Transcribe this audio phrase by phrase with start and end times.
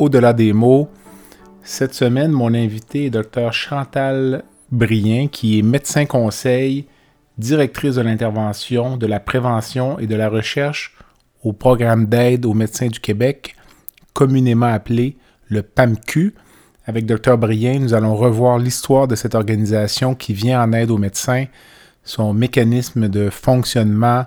[0.00, 0.88] au-delà des mots.
[1.62, 6.86] Cette semaine, mon invité est Dr Chantal Brien, qui est médecin conseil,
[7.38, 10.96] directrice de l'intervention, de la prévention et de la recherche
[11.44, 13.56] au programme d'aide aux médecins du Québec,
[14.14, 15.16] communément appelé
[15.48, 16.34] le PAMQ.
[16.86, 20.98] Avec Dr Brien, nous allons revoir l'histoire de cette organisation qui vient en aide aux
[20.98, 21.44] médecins,
[22.04, 24.24] son mécanisme de fonctionnement,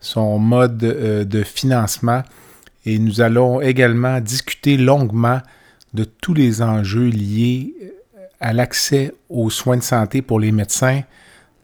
[0.00, 2.22] son mode euh, de financement
[2.86, 5.40] et nous allons également discuter longuement
[5.92, 7.88] de tous les enjeux liés euh,
[8.40, 11.02] à l'accès aux soins de santé pour les médecins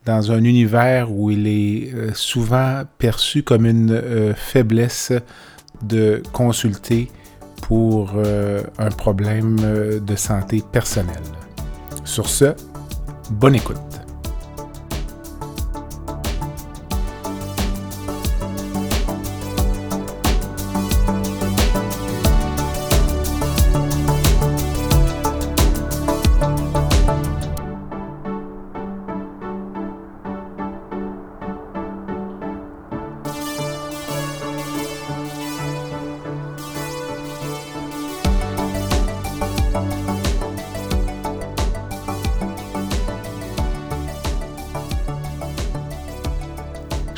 [0.04, 5.12] dans un univers où il est euh, souvent perçu comme une faiblesse
[5.82, 7.10] de consulter
[7.62, 8.14] pour
[8.78, 9.56] un problème
[10.04, 11.22] de santé personnelle.
[12.04, 12.54] Sur ce,
[13.30, 14.01] bonne écoute.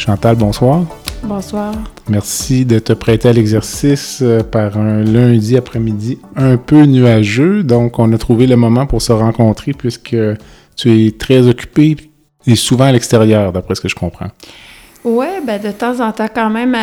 [0.04, 0.84] Chantal, bonsoir.
[1.22, 1.72] Bonsoir.
[2.10, 7.62] Merci de te prêter à l'exercice euh, par un lundi après-midi un peu nuageux.
[7.62, 10.14] Donc, on a trouvé le moment pour se rencontrer puisque
[10.76, 11.96] tu es très occupé
[12.46, 14.28] et souvent à l'extérieur, d'après ce que je comprends.
[15.04, 16.76] Oui, ben de temps en temps quand même,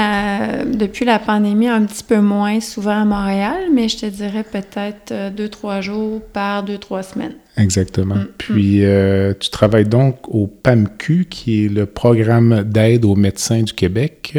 [0.73, 5.11] depuis la pandémie, un petit peu moins souvent à Montréal, mais je te dirais peut-être
[5.11, 7.35] euh, deux, trois jours par deux, trois semaines.
[7.57, 8.15] Exactement.
[8.15, 8.83] Mm, Puis, mm.
[8.83, 14.37] euh, tu travailles donc au PAMQ, qui est le programme d'aide aux médecins du Québec.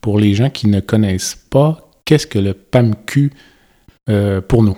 [0.00, 3.32] Pour les gens qui ne connaissent pas, qu'est-ce que le PAMQ
[4.08, 4.76] euh, pour nous?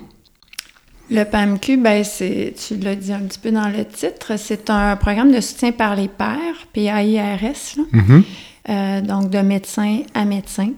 [1.11, 4.97] Le PAMQ, ben c'est, tu l'as dit un petit peu dans le titre, c'est un
[4.97, 8.23] programme de soutien par les pairs, PAIRS, mm-hmm.
[8.69, 10.71] euh, donc de médecin à médecin.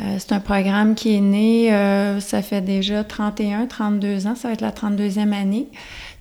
[0.00, 4.48] Euh, c'est un programme qui est né, euh, ça fait déjà 31, 32 ans, ça
[4.48, 5.68] va être la 32e année.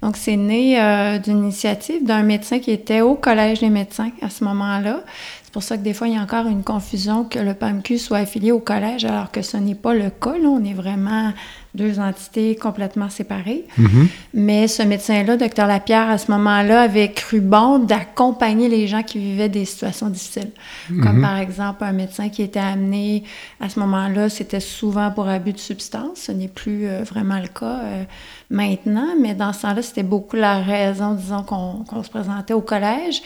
[0.04, 0.78] Donc, c'est né
[1.24, 5.00] d'une initiative d'un médecin qui était au Collège des médecins à ce moment-là.
[5.44, 7.98] C'est pour ça que des fois, il y a encore une confusion que le PAMQ
[8.00, 10.38] soit affilié au collège, alors que ce n'est pas le cas.
[10.38, 10.50] Là.
[10.50, 11.32] On est vraiment
[11.76, 13.66] deux entités complètement séparées.
[13.80, 14.08] Mm-hmm.
[14.36, 19.18] Mais ce médecin-là, docteur Lapierre, à ce moment-là, avait cru bon d'accompagner les gens qui
[19.18, 20.52] vivaient des situations difficiles.
[20.88, 21.22] Comme mm-hmm.
[21.22, 23.24] par exemple un médecin qui était amené,
[23.60, 26.18] à ce moment-là, c'était souvent pour abus de substance.
[26.18, 28.04] Ce n'est plus euh, vraiment le cas euh,
[28.50, 33.22] maintenant, mais dans ce temps-là, c'était beaucoup la raison, disons, qu'on se présentait au collège.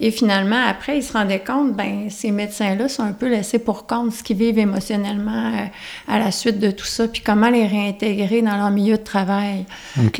[0.00, 3.86] Et finalement, après, il se rendait compte, ben ces médecins-là sont un peu laissés pour
[3.86, 5.66] compte ce qu'ils vivent émotionnellement euh,
[6.08, 9.66] à la suite de tout ça, puis comment les réintégrer dans leur milieu de travail.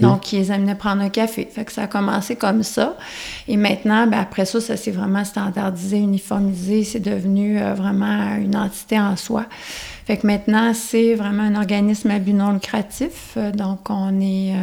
[0.00, 1.48] Donc, ils les amenaient prendre un café.
[1.50, 2.96] Fait que ça a commencé comme ça.
[3.48, 6.84] Et maintenant, ben, après ça, ça s'est vraiment standardisé, uniformisé.
[6.84, 9.46] C'est devenu euh, vraiment une entité en soi.
[10.06, 13.34] Fait que maintenant, c'est vraiment un organisme à but non lucratif.
[13.36, 14.54] Euh, donc, on est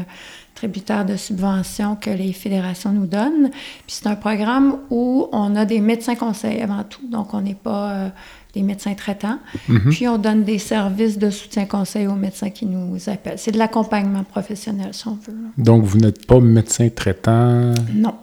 [0.62, 3.50] tributaire de subventions que les fédérations nous donnent.
[3.88, 7.56] Puis c'est un programme où on a des médecins conseils avant tout, donc on n'est
[7.56, 8.10] pas euh,
[8.54, 9.40] des médecins traitants.
[9.68, 9.92] Mhm.
[9.92, 13.38] Puis on donne des services de soutien conseil aux médecins qui nous appellent.
[13.38, 15.34] C'est de l'accompagnement professionnel, si on veut.
[15.58, 17.74] Donc vous n'êtes pas médecin traitant?
[17.94, 18.16] Non.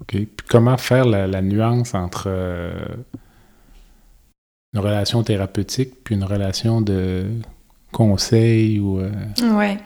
[0.00, 0.06] OK.
[0.08, 2.72] Puis comment faire la, nuance entre euh,
[4.74, 7.26] une relation thérapeutique puis une relation de
[7.92, 9.00] conseil ou...
[9.00, 9.10] Euh...
[9.42, 9.76] Oui.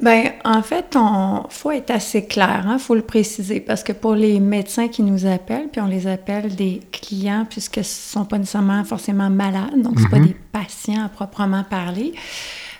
[0.00, 3.92] Ben, en fait, on faut être assez clair, il hein, faut le préciser, parce que
[3.92, 8.22] pour les médecins qui nous appellent, puis on les appelle des clients puisque ce ne
[8.22, 10.26] sont pas nécessairement forcément malades, donc ce ne pas mhm.
[10.26, 12.12] des patients à proprement parler,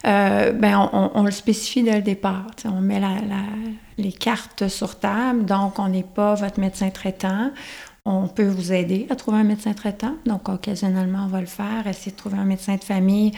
[0.07, 2.47] euh, ben on, le spécifie dès le départ.
[2.67, 3.17] On met la,
[3.97, 7.51] les cartes sur table, donc on n'est pas votre médecin traitant.
[8.05, 11.87] On peut vous aider à trouver un médecin traitant, donc occasionnellement on va le faire,
[11.89, 13.33] essayer de trouver un médecin de famille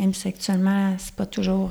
[0.00, 1.70] même si actuellement, c'est pas toujours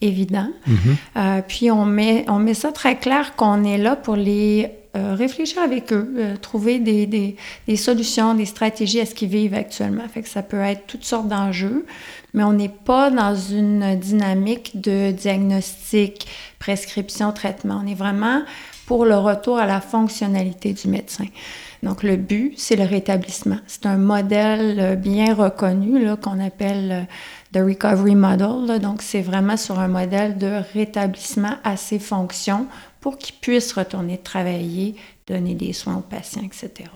[0.00, 0.48] évident.
[0.68, 1.42] Mm-hmm.
[1.48, 5.92] puis on met, on met ça très clair qu'on est là pour les réfléchir avec
[5.92, 6.08] eux,
[6.40, 10.06] trouver des, des, des, solutions, des stratégies à ce qu'ils vivent actuellement.
[10.12, 11.84] Fait que ça peut être toutes sortes d'enjeux,
[12.32, 16.28] mais on n'est pas dans une dynamique de diagnostic,
[16.60, 17.80] prescription, traitement.
[17.82, 18.42] On est vraiment
[18.86, 21.26] pour le retour à la fonctionnalité du médecin.
[21.82, 23.58] Donc, le but, c'est le rétablissement.
[23.66, 27.06] C'est un modèle euh, bien reconnu qu'on appelle
[27.54, 28.80] le euh, Recovery Model.
[28.80, 32.66] Donc, c'est vraiment sur un modèle de rétablissement à ses fonctions
[33.00, 34.96] pour qu'il puisse retourner travailler,
[35.26, 36.90] donner des soins aux patients, etc.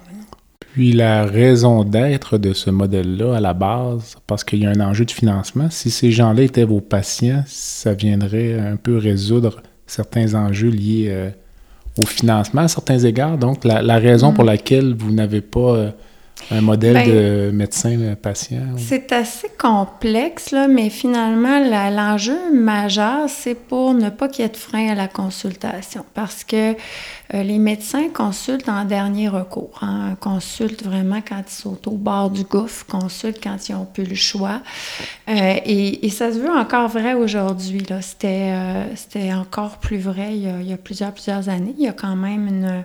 [0.73, 4.81] Puis la raison d'être de ce modèle-là à la base, parce qu'il y a un
[4.81, 10.35] enjeu de financement, si ces gens-là étaient vos patients, ça viendrait un peu résoudre certains
[10.35, 11.31] enjeux liés euh,
[11.99, 13.39] au financement à certains égards.
[13.39, 14.49] Donc la, raison pour mm.
[14.49, 15.91] laquelle vous n'avez pas euh,
[16.51, 18.77] un modèle ben, de médecin-patient?
[18.77, 24.51] C'est assez complexe, là, mais finalement, l'enjeu majeur, c'est pour ne pas qu'il y ait
[24.51, 26.05] de frein à la consultation.
[26.15, 26.75] Parce que
[27.35, 29.79] euh, les médecins consultent en dernier recours.
[29.83, 34.05] Hein, consultent vraiment quand ils sont au bord du gouffre, consultent quand ils n'ont plus
[34.05, 34.63] le choix.
[35.29, 37.85] Euh, et, ça se veut encore vrai aujourd'hui.
[38.01, 41.75] C'était euh, encore plus vrai il y, a, il y, a, plusieurs, plusieurs années.
[41.79, 42.85] Il y a quand même une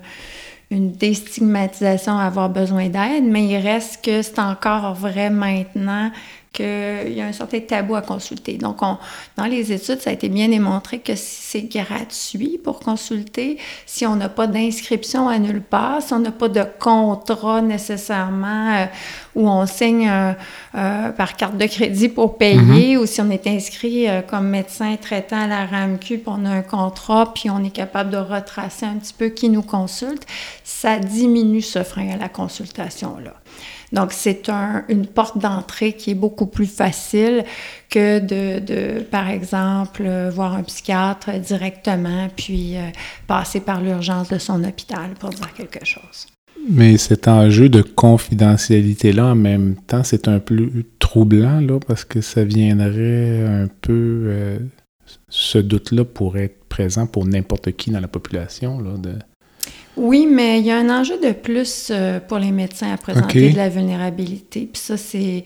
[0.73, 6.11] une déstigmatisation à avoir besoin d'aide, mais il reste que c'est encore vrai maintenant
[6.53, 8.53] qu'il y a un certain tabou à consulter.
[8.57, 8.77] Donc,
[9.38, 13.57] dans les études, ça a été bien démontré que si c'est gratuit pour consulter,
[13.88, 18.75] si on n'a pas d'inscription à nulle part, si on n'a pas de contrat nécessairement
[18.75, 18.85] euh,
[19.35, 22.97] où on signe euh, par carte de crédit pour payer, mm-hmm.
[22.97, 26.51] ou si on est inscrit euh, comme médecin traitant à la RAMQ, puis on a
[26.51, 30.27] un contrat, puis on est capable de retracer un petit peu qui nous consulte,
[30.63, 33.33] ça diminue ce frein à la consultation-là.
[33.94, 34.50] Donc, c'est
[34.90, 37.45] une porte d'entrée qui est beaucoup plus facile
[37.90, 42.90] que de, par exemple, voir un psychiatre directement, puis euh,
[43.28, 46.28] passer par l'urgence de son hôpital pour dire quelque chose.
[46.69, 52.22] Mais cet enjeu de confidentialité-là, en même temps, c'est un peu troublant, là, parce que
[52.22, 54.24] ça viendrait un peu...
[54.25, 54.57] Euh,
[55.30, 59.13] ce doute-là pourrait être présent pour n'importe qui dans la population, là, de
[59.95, 63.51] oui, mais il y a un enjeu de plus euh, pour les médecins à présenter
[63.51, 64.68] de la vulnérabilité.
[64.72, 65.44] Puis ça, c'est,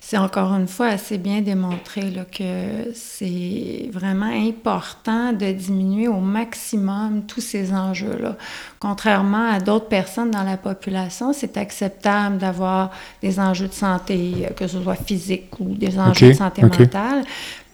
[0.00, 6.20] c'est encore une fois assez bien démontré là, que c'est vraiment important de diminuer au
[6.20, 8.36] maximum tous ces enjeux-là.
[8.80, 12.92] Contrairement à d'autres personnes dans la population, c'est acceptable d'avoir
[13.22, 17.24] des enjeux de santé, euh, que ce soit physique ou des enjeux de santé mentale.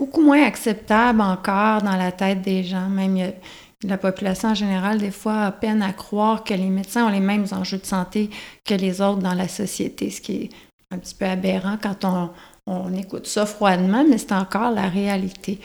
[0.00, 2.88] Beaucoup moins acceptable encore dans la tête des gens.
[2.88, 3.32] Même
[3.84, 7.20] la population en général, des fois, a peine à croire que les médecins ont les
[7.20, 8.30] mêmes enjeux de santé
[8.64, 10.50] que les autres dans la société, ce qui est
[10.90, 12.30] un petit peu aberrant quand on,
[12.68, 15.58] on écoute ça froidement, mais c'est encore la réalité.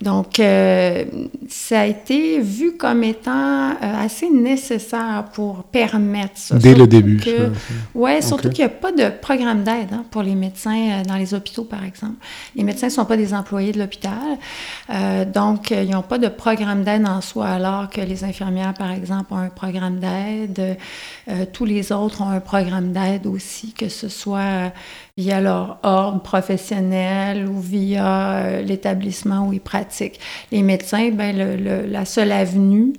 [0.00, 1.04] Donc, euh,
[1.48, 6.56] ça a été vu comme étant euh, assez nécessaire pour permettre ça.
[6.56, 7.20] Dès le début.
[7.94, 11.16] Oui, surtout qu'il n'y a pas de programme d'aide hein, pour les médecins euh, dans
[11.16, 12.16] les hôpitaux, par exemple.
[12.54, 14.12] Les médecins ne sont pas des employés de l'hôpital,
[15.32, 19.32] donc ils n'ont pas de programme d'aide en soi, alors que les infirmières, par exemple,
[19.32, 20.76] ont un programme d'aide.
[21.52, 24.72] tous les autres ont un programme d'aide aussi, que ce soit
[25.16, 30.18] via leur ordre professionnel ou via euh, l'établissement où ils pratiquent.
[30.50, 31.36] Les médecins, ben,
[31.90, 32.94] la seule avenue,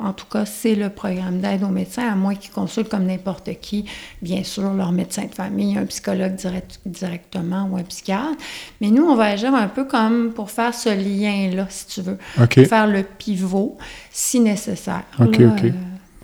[0.00, 3.50] en tout cas, c'est le programme d'aide aux médecins, à moins qu'ils consultent comme n'importe
[3.60, 3.84] qui,
[4.22, 6.36] bien sûr, leur médecin de famille, un psychologue
[6.84, 8.36] directement ou un psychiatre.
[8.80, 12.18] Mais nous, on va agir un peu comme pour faire ce lien-là, si tu veux.
[12.64, 13.76] faire le pivot,
[14.10, 15.04] si nécessaire.
[15.20, 15.72] OK, OK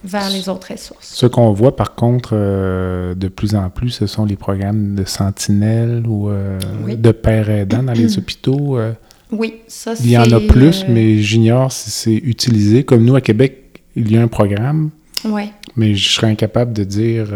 [0.05, 1.15] vers les autres ressources.
[1.15, 5.05] Ce qu'on voit par contre euh, de plus en plus, ce sont les programmes de
[5.05, 6.59] sentinelle ou euh,
[6.95, 8.79] de père aidant dans les hôpitaux.
[8.79, 8.93] Euh.
[9.33, 10.05] oui, ça c'est...
[10.05, 12.85] Il y en a plus, mais j'ignore si c'est utilisé.
[12.85, 14.91] Comme nous à Québec, il y a un programme.
[15.25, 15.51] Oui.
[15.77, 17.29] Mais je serais incapable de dire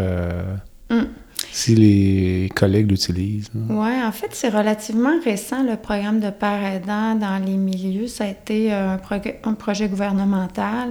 [0.90, 1.00] mm.
[1.50, 3.48] si les collègues l'utilisent.
[3.54, 8.08] Oui, en fait, c'est relativement récent le programme de père aidant dans les milieux.
[8.08, 9.00] Ça a été un,
[9.44, 10.90] un projet gouvernemental.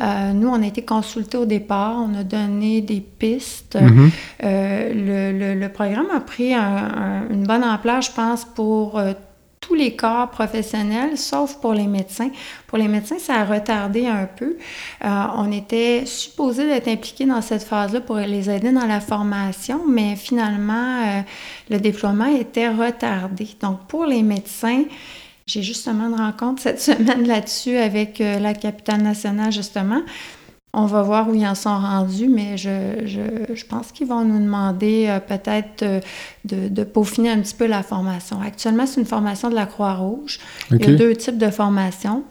[0.00, 3.76] Euh, nous, on a été consultés au départ, on a donné des pistes.
[3.80, 4.10] Mhm.
[4.42, 9.12] Euh, le, programme a pris une bonne ampleur, je pense, pour euh,
[9.60, 12.30] tous les corps professionnels, sauf pour les médecins.
[12.66, 14.56] Pour les médecins, ça a retardé un peu.
[15.02, 20.16] on était supposé d'être impliqués dans cette phase-là pour les aider dans la formation, mais
[20.16, 21.24] finalement,
[21.70, 23.48] le déploiement était retardé.
[23.62, 24.84] Donc, pour les médecins,
[25.46, 30.00] j'ai justement une rencontre cette semaine là-dessus avec euh, la capitale nationale, justement.
[30.76, 34.24] On va voir où ils en sont rendus, mais je, je, je pense qu'ils vont
[34.24, 36.00] nous demander euh, peut-être euh,
[36.44, 38.40] de, de, peaufiner un petit peu la formation.
[38.40, 40.40] Actuellement, c'est une formation de la Croix-Rouge.
[40.72, 42.24] Il y a deux types de formations.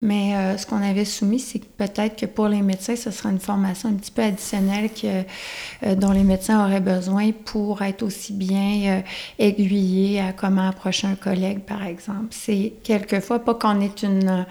[0.00, 3.30] Mais euh, ce qu'on avait soumis, c'est que peut-être que pour les médecins, ce sera
[3.30, 8.32] une formation un petit peu additionnelle que, dont les médecins auraient besoin pour être aussi
[8.32, 9.02] bien
[9.40, 12.28] aiguillés à comment approcher un collègue, par exemple.
[12.30, 14.46] C'est quelquefois pas qu'on est une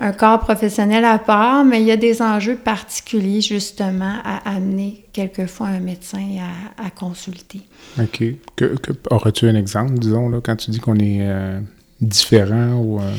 [0.00, 5.04] un corps professionnel à part, mais il y a des enjeux particuliers justement à amener
[5.12, 6.38] quelquefois un médecin
[6.78, 7.60] à, consulter.
[7.98, 8.24] OK.
[8.56, 8.74] Que,
[9.10, 11.60] Aurais-tu un exemple, disons, là, quand tu dis qu'on est euh,
[12.00, 13.00] différent ou...
[13.00, 13.12] Euh,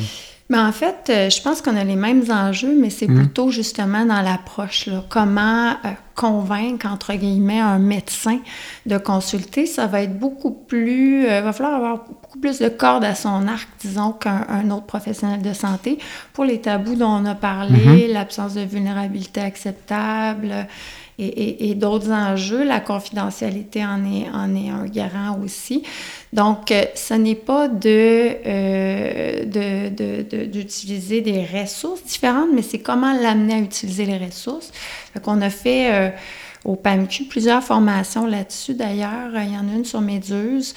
[0.52, 3.20] mais en fait, euh, je pense qu'on a les mêmes enjeux, mais c'est hmm.
[3.20, 4.90] plutôt justement dans l'approche.
[5.08, 8.38] Comment euh, convaincre, entre guillemets, un médecin
[8.84, 11.26] de consulter, ça va être beaucoup plus...
[11.26, 14.84] Euh, il va falloir avoir beaucoup plus de cordes à son arc, disons, qu'un autre
[14.84, 15.96] professionnel de santé
[16.34, 18.12] pour les tabous dont on a parlé, hmm.
[18.12, 20.66] l'absence de vulnérabilité acceptable,
[21.18, 22.64] et, d'autres enjeux.
[22.64, 25.82] La confidentialité en est, un garant aussi.
[26.32, 33.54] Donc, euh, ce n'est pas euh, de, d'utiliser des ressources différentes, mais c'est comment l'amener
[33.54, 34.72] à utiliser les ressources.
[35.14, 36.10] Donc, on a fait euh,
[36.64, 38.74] au PAMQ plusieurs formations là-dessus.
[38.74, 40.74] D'ailleurs, il y en a une sur Méduse.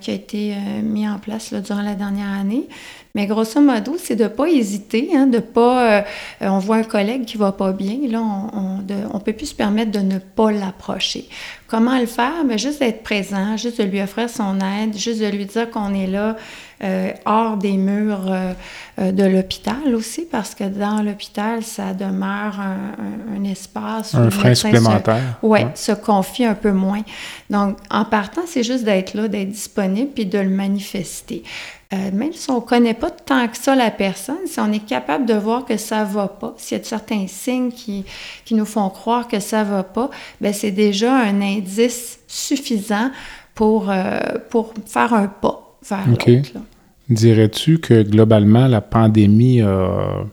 [0.00, 2.66] qui a été mise en place durant la dernière année.
[3.14, 5.98] Mais grosso modo, c'est de ne pas hésiter, hein, de pas.
[5.98, 6.02] Euh,
[6.40, 9.90] on voit un collègue qui va pas bien, là, on ne peut plus se permettre
[9.90, 11.28] de ne pas l'approcher.
[11.66, 12.44] Comment le faire?
[12.46, 15.94] Mais juste d'être présent, juste de lui offrir son aide, juste de lui dire qu'on
[15.94, 16.36] est là
[16.82, 23.44] euh, hors des murs euh, de l'hôpital aussi, parce que dans l'hôpital, ça demeure un,
[23.44, 24.14] espace.
[24.14, 25.38] Un frein supplémentaire.
[25.42, 25.68] Oui, ouais.
[25.74, 27.02] se confie un peu moins.
[27.50, 31.42] Donc, en partant, c'est juste d'être là, d'être disponible, puis de le manifester.
[31.92, 34.86] Euh, même si on ne connaît pas tant que ça la personne, si on est
[34.86, 38.04] capable de voir que ça ne va pas, s'il y a certains signes qui,
[38.44, 40.08] qui, nous font croire que ça ne va pas,
[40.40, 43.10] ben c'est déjà un indice suffisant
[43.56, 44.20] pour, euh,
[44.50, 46.60] pour faire un pas vers l'autre.
[47.08, 50.24] Dirais-tu que globalement, la pandémie a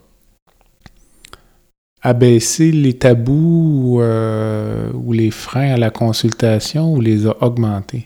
[2.07, 8.05] abaissé les tabous euh, ou les freins à la consultation ou les a augmentés?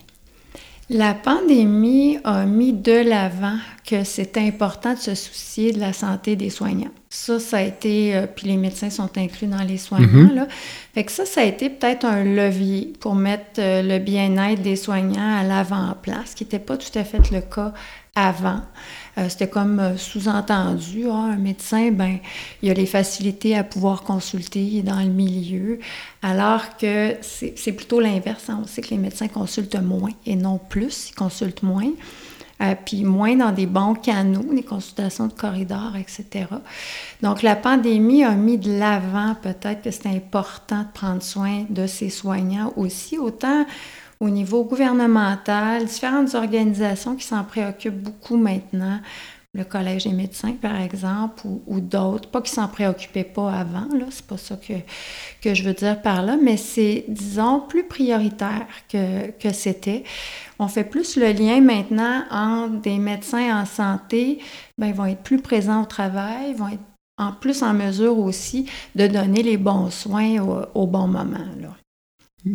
[0.93, 3.55] La pandémie a mis de l'avant
[3.85, 6.91] que c'est important de se soucier de la santé des soignants.
[7.09, 10.35] Ça, ça a été, euh, puis les médecins sont inclus dans les soignants, mm-hmm.
[10.35, 10.47] là.
[10.93, 14.75] Fait que ça, ça a été peut-être un levier pour mettre euh, le bien-être des
[14.75, 17.73] soignants à l'avant-plan, ce qui n'était pas tout à fait le cas
[18.13, 18.59] avant.
[19.17, 22.17] Euh, c'était comme euh, sous-entendu, ah, un médecin, ben,
[22.61, 25.79] il a les facilités à pouvoir consulter dans le milieu,
[26.21, 28.49] alors que c'est plutôt l'inverse.
[28.49, 28.59] Hein.
[28.63, 31.91] On sait que les médecins consultent moins et non plus, ils consultent moins.
[32.61, 36.45] Euh, puis moins dans des bons canaux, des consultations de corridors, etc.
[37.23, 41.87] Donc, la pandémie a mis de l'avant peut-être que c'est important de prendre soin de
[41.87, 43.65] ses soignants aussi, autant
[44.21, 48.99] au niveau gouvernemental, différentes organisations qui s'en préoccupent beaucoup maintenant,
[49.53, 54.05] le Collège des médecins, par exemple, ou, d'autres, pas qui s'en préoccupaient pas avant, là,
[54.11, 54.73] c'est pas ça que,
[55.41, 60.03] que je veux dire par là, mais c'est, disons, plus prioritaire que, que c'était.
[60.59, 64.39] On fait plus le lien maintenant entre des médecins en santé,
[64.77, 66.79] ben, ils vont être plus présents au travail, vont être
[67.17, 71.39] en plus en mesure aussi de donner les bons soins au, au bon moment.
[71.59, 71.80] Là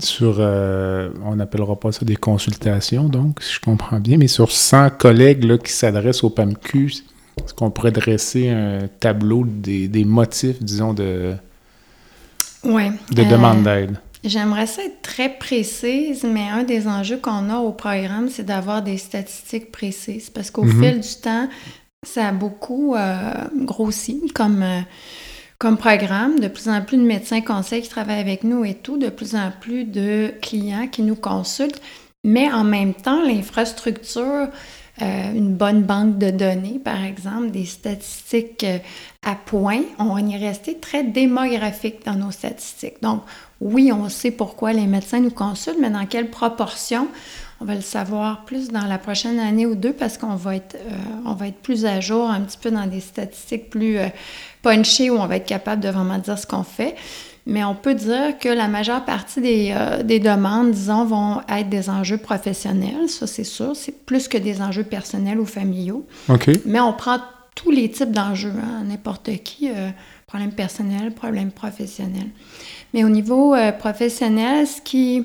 [0.01, 4.51] sur, euh, on n'appellera pas ça des consultations, donc, si je comprends bien, mais sur
[4.51, 7.05] 100 collègues là, qui s'adressent au PAMQ,
[7.43, 11.35] est-ce qu'on pourrait dresser un tableau des, des motifs, disons, de,
[12.65, 14.01] ouais, de demande euh, d'aide?
[14.25, 18.83] J'aimerais ça être très précise, mais un des enjeux qu'on a au programme, c'est d'avoir
[18.83, 20.83] des statistiques précises, parce qu'au mhm.
[20.83, 21.49] fil du temps,
[22.03, 24.65] ça a beaucoup euh, grossi comme
[25.59, 28.99] comme programme, de plus en plus de médecins conseils qui travaillent avec nous et tout,
[28.99, 31.81] de plus en plus de clients qui nous consultent,
[32.25, 34.49] mais en même temps, l'infrastructure,
[35.03, 38.79] euh, une bonne banque de données, par exemple, des statistiques euh,
[39.25, 43.03] à point, on est resté très démographique dans nos statistiques.
[43.03, 43.23] Donc,
[43.61, 47.09] oui, on sait pourquoi les médecins nous consultent, mais dans quelle proportion
[47.61, 50.75] on va le savoir plus dans la prochaine année ou deux parce qu'on va être,
[50.75, 54.09] euh, on va être plus à jour, un petit peu dans des statistiques plus euh,
[54.63, 56.95] punchées où on va être capable de vraiment dire ce qu'on fait.
[57.47, 61.69] Mais on peut dire que la majeure partie des, euh, des demandes, disons, vont être
[61.71, 63.75] des enjeux professionnels, ça c'est sûr.
[63.75, 66.05] C'est plus que des enjeux personnels ou familiaux.
[66.29, 66.51] OK.
[66.67, 67.19] Mais on prend
[67.55, 69.71] tous les types d'enjeux, hein, n'importe qui,
[70.27, 72.27] problème personnel, problème professionnel.
[72.93, 75.25] Mais au niveau professionnel, ce qui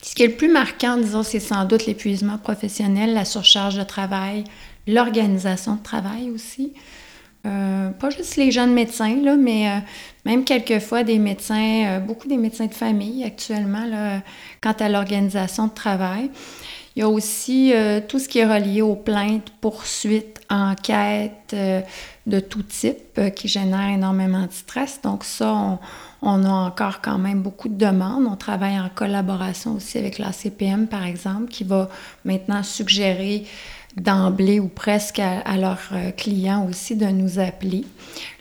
[0.00, 3.82] ce qui est le plus marquant, disons, c'est sans doute l'épuisement professionnel, la surcharge de
[3.82, 4.44] travail,
[4.86, 6.72] l'organisation de travail aussi.
[7.42, 9.82] pas juste les jeunes médecins, là, mais
[10.24, 14.22] même quelquefois des médecins, beaucoup des médecins de famille actuellement, là,
[14.60, 16.30] quant à l'organisation de travail.
[16.94, 17.72] Il y a aussi
[18.08, 21.54] tout ce qui est relié aux plaintes, poursuites, enquêtes
[22.26, 25.00] de tout type qui génèrent énormément de stress.
[25.02, 25.78] Donc ça, on,
[26.22, 28.26] on a encore quand même beaucoup de demandes.
[28.26, 31.88] On travaille en collaboration aussi avec la CPM, par exemple, qui va
[32.24, 33.44] maintenant suggérer
[33.96, 37.84] d'emblée ou presque à, leurs euh, clients aussi de nous appeler.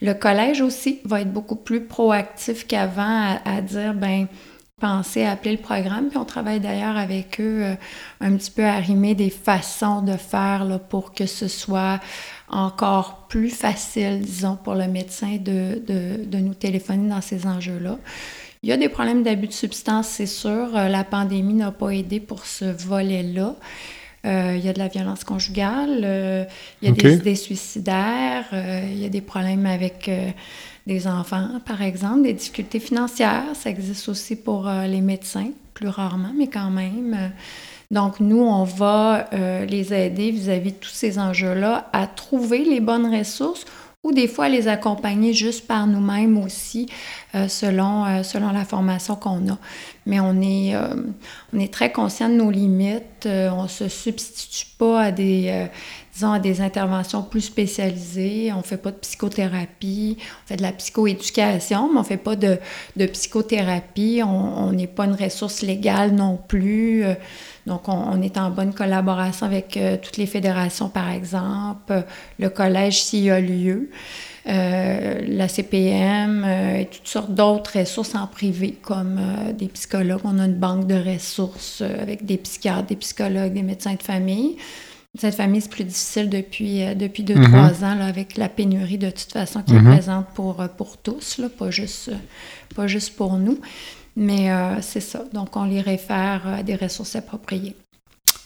[0.01, 4.27] Le collège aussi va être beaucoup plus proactif qu'avant à, dire, ben
[4.79, 6.07] pensez à appeler le programme.
[6.07, 7.75] Puis on travaille d'ailleurs avec eux euh,
[8.21, 11.99] un petit peu à arrimer des façons de faire là, pour que ce soit
[12.51, 17.97] encore plus facile, disons, pour le médecin de, de, nous téléphoner dans ces enjeux-là.
[18.63, 20.75] Il y a des problèmes d'abus de substances, c'est sûr.
[20.75, 23.55] Euh, la pandémie n'a pas aidé pour ce volet-là.
[24.27, 26.45] Euh, il y a de la violence conjugale, euh,
[26.81, 30.11] il y a des idées suicidaires, il y a des problèmes avec
[30.85, 33.45] des enfants, par exemple, des difficultés financières.
[33.55, 37.31] Ça existe aussi pour les médecins, plus rarement, mais quand même.
[37.91, 42.79] Donc, nous, on va euh, les aider vis-à-vis de tous ces enjeux-là à trouver les
[42.79, 43.65] bonnes ressources
[44.03, 46.87] ou des fois les accompagner juste par nous-mêmes aussi,
[47.35, 49.57] euh, selon, euh, selon la formation qu'on a.
[50.05, 50.73] Mais on est,
[51.53, 53.27] on est très conscient de nos limites.
[53.27, 55.67] on ne se substitue pas à des,
[56.13, 58.51] disons, à des interventions plus spécialisées.
[58.53, 62.17] On ne fait pas de psychothérapie, on fait de la psychoéducation, mais on ne fait
[62.17, 62.57] pas de,
[62.95, 64.21] de psychothérapie.
[64.23, 67.05] On n'est pas une ressource légale non plus.
[67.67, 72.05] Donc, on, est en bonne collaboration avec euh, toutes les fédérations, par exemple,
[72.39, 73.91] le collège s'il y a lieu,
[74.47, 79.19] euh, la CPM euh, et toutes sortes d'autres ressources en privé, comme
[79.57, 80.21] des psychologues.
[80.23, 84.57] On a une banque de ressources avec des psychiatres, des psychologues, des médecins de famille.
[85.17, 87.47] Cette famille, c'est plus difficile depuis, depuis deux, mm-hmm.
[87.47, 89.91] trois ans, avec la pénurie de toute façon qui est mm-hmm.
[89.91, 92.11] présente pour, pour tous, là, pas, juste,
[92.75, 93.59] pas juste pour nous.
[94.15, 95.23] Mais euh, c'est ça.
[95.33, 97.75] Donc, on les réfère à des ressources appropriées.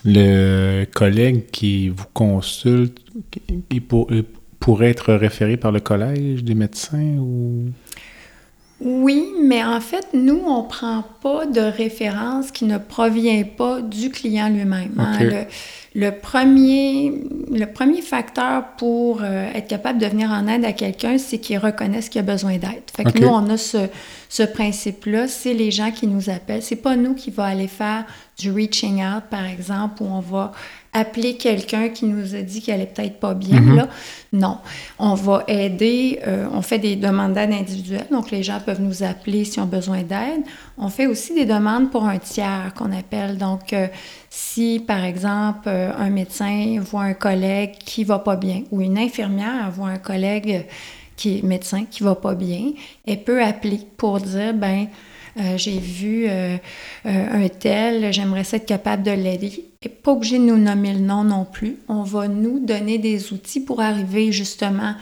[0.04, 3.00] Le collègue qui vous consulte,
[3.72, 7.66] il pourrait être référé par le collège des médecins ou...
[8.82, 13.82] Oui, mais en fait, nous, on ne prend pas de référence qui ne provient pas
[13.82, 14.94] du client lui-même.
[15.00, 15.46] Hein.
[15.96, 17.12] Le, premier,
[17.52, 21.58] le premier facteur pour euh, être capable de venir en aide à quelqu'un, c'est qu'il
[21.58, 22.84] reconnaisse qu'il a besoin d'aide.
[22.96, 23.88] Fait que nous, on a ce,
[24.30, 26.62] ce principe-là, c'est les gens qui nous appellent.
[26.62, 28.06] C'est pas nous qui va aller faire
[28.38, 30.52] du reaching out, par exemple, où on va
[30.96, 33.76] appeler quelqu'un qui nous a dit qu'elle est peut-être pas bien, mhm.
[33.76, 33.90] là.
[34.32, 34.58] Non.
[34.98, 39.04] On va aider, euh, on fait des demandes d'aide individuelles, donc les gens peuvent nous
[39.04, 40.44] appeler s'ils ont besoin d'aide.
[40.78, 43.38] On fait aussi des demandes pour un tiers qu'on appelle.
[43.38, 43.88] Donc, euh,
[44.30, 48.98] si, par exemple, euh, un médecin voit un collègue qui va pas bien ou une
[48.98, 50.66] infirmière voit un collègue
[51.16, 52.74] qui est médecin qui va pas bien,
[53.08, 54.88] elle peut appeler pour dire, ben
[55.38, 56.56] euh, j'ai vu euh,
[57.06, 59.66] euh, un tel, j'aimerais être capable de l'aider.
[59.82, 61.78] Et pas obligé de nous nommer le nom non plus.
[61.88, 64.96] On va nous donner des outils pour arriver justement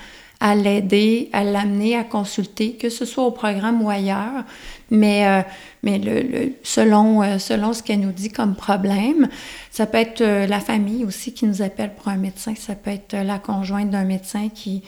[0.43, 4.43] à l'aider, à l'amener à consulter, que ce soit au programme ou ailleurs.
[4.91, 5.43] Mais,
[5.81, 9.29] mais le, selon, selon ce qu'elle nous dit comme problème,
[9.71, 13.15] ça peut être la famille aussi qui nous appelle pour un médecin, ça peut être
[13.15, 14.83] la conjointe d'un médecin qui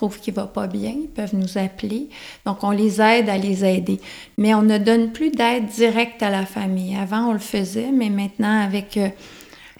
[0.00, 2.08] trouvent qu'il va pas bien, ils peuvent nous appeler.
[2.46, 4.00] Donc, on les aide à les aider.
[4.38, 6.96] Mais on ne donne plus d'aide directe à la famille.
[6.96, 9.08] Avant, on le faisait, mais maintenant, avec, euh,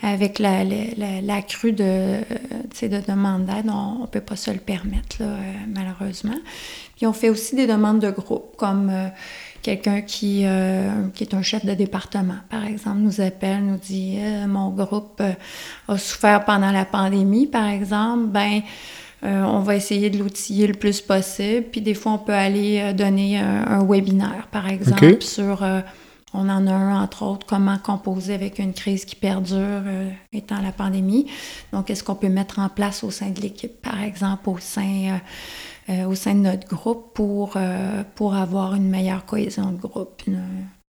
[0.03, 2.19] avec la, la, crue de,
[2.83, 6.39] de demande d'aide, on ne peut pas se le permettre, là, euh, malheureusement.
[6.97, 8.91] Puis, on fait aussi des demandes de groupe, comme...
[8.91, 9.09] Euh,
[9.63, 10.47] quelqu'un qui,
[11.15, 14.17] qui est un chef de département, par exemple, nous appelle, nous dit
[14.49, 15.23] Mon groupe
[15.87, 18.29] a souffert pendant la pandémie, par exemple.
[18.29, 18.63] Ben,
[19.23, 21.67] euh, on va essayer de l'outiller le plus possible.
[21.71, 25.63] Puis des fois, on peut aller euh, donner un, webinaire, par exemple, sur...
[25.63, 25.81] Euh,
[26.33, 29.83] on en a un, entre autres, comment composer avec une crise qui perdure
[30.33, 31.27] étant la pandémie.
[31.73, 35.21] Donc, est-ce qu'on peut mettre en place au sein de l'équipe, par exemple, au sein,
[35.89, 37.57] au sein de notre groupe pour,
[38.15, 40.23] pour avoir une meilleure cohésion de groupe,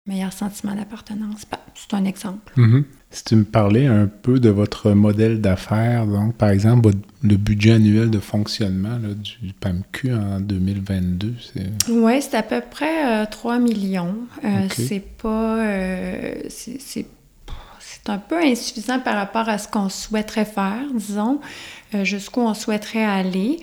[0.09, 1.45] meilleur sentiment d'appartenance?
[1.49, 2.51] Ben, c'est un exemple.
[2.57, 2.83] Mm-hmm.
[3.11, 6.89] Si tu me parlais un peu de votre modèle d'affaires, donc par exemple
[7.23, 11.91] le budget annuel de fonctionnement du PAMQ en 2022, c'est...
[11.91, 14.15] Oui, c'est à peu près 3 euh, millions.
[14.43, 15.57] Euh, c'est pas...
[15.57, 17.05] Euh, c'est,
[18.07, 21.39] un peu insuffisant par rapport à ce qu'on souhaiterait faire, disons,
[22.01, 23.59] jusqu'où on souhaiterait aller.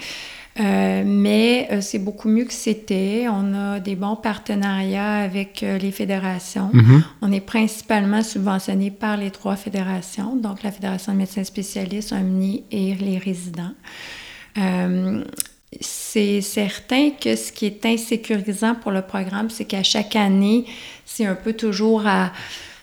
[0.59, 3.27] Euh, mais euh, c'est beaucoup mieux que c'était.
[3.29, 6.71] On a des bons partenariats avec euh, les fédérations.
[6.73, 7.03] Mm-hmm.
[7.21, 12.65] On est principalement subventionné par les trois fédérations, donc la Fédération de médecins spécialistes, OMNI
[12.71, 13.75] et les résidents.
[15.81, 20.65] c'est certain que ce qui est insécurisant pour le programme, c'est qu'à chaque année,
[21.05, 22.33] c'est un peu toujours à,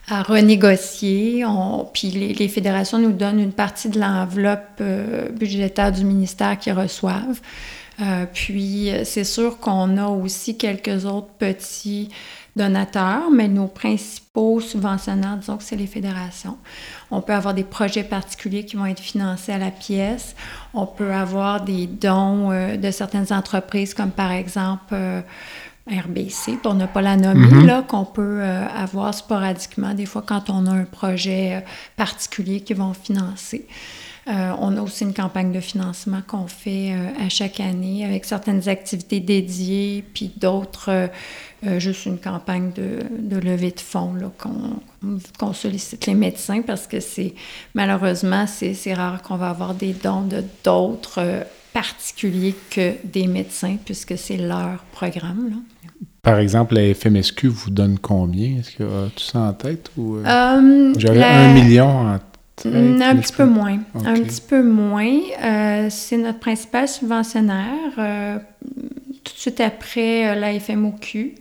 [0.09, 1.45] renégocier.
[1.93, 7.39] puis les, fédérations nous donnent une partie de l'enveloppe euh, budgétaire du ministère qu'ils reçoivent.
[8.01, 12.09] Euh, puis c'est sûr qu'on a aussi quelques autres petits
[12.55, 16.57] donateurs, mais nos principaux subventionnaires, disons que c'est les fédérations.
[17.09, 20.35] On peut avoir des projets particuliers qui vont être financés à la pièce.
[20.73, 25.21] On peut avoir des dons euh, de certaines entreprises, comme par exemple euh,
[25.89, 27.65] RBC, pour ne pas la nommer, mm-hmm.
[27.65, 31.63] là, qu'on peut euh, avoir sporadiquement, des fois quand on a un projet
[31.97, 33.67] particulier qu'ils vont financer.
[34.25, 39.19] on a aussi une campagne de financement qu'on fait à chaque année avec certaines activités
[39.19, 41.09] dédiées, puis d'autres
[41.65, 44.15] euh, juste une campagne de, levée de fonds
[45.39, 47.35] qu'on sollicite les médecins parce que c'est
[47.73, 53.77] malheureusement c'est rare qu'on va avoir des dons de d'autres euh, particuliers que des médecins
[53.83, 55.61] puisque c'est leur programme.
[56.21, 58.59] Par exemple, la FMSQ vous donne combien?
[58.59, 62.23] Est-ce que tu ça en tête ou euh, j'avais un million en tête?
[62.65, 63.79] Un petit peu moins.
[64.05, 65.19] Un petit peu moins.
[65.89, 68.39] c'est notre principal subventionnaire
[69.23, 71.35] tout de suite après euh, la FMOQ.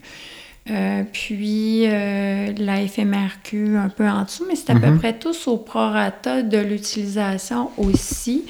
[0.71, 4.99] Euh, puis euh, la FMRQ un peu en dessous, mais c'est à peu mhm.
[4.99, 8.45] près tous au prorata de l'utilisation aussi.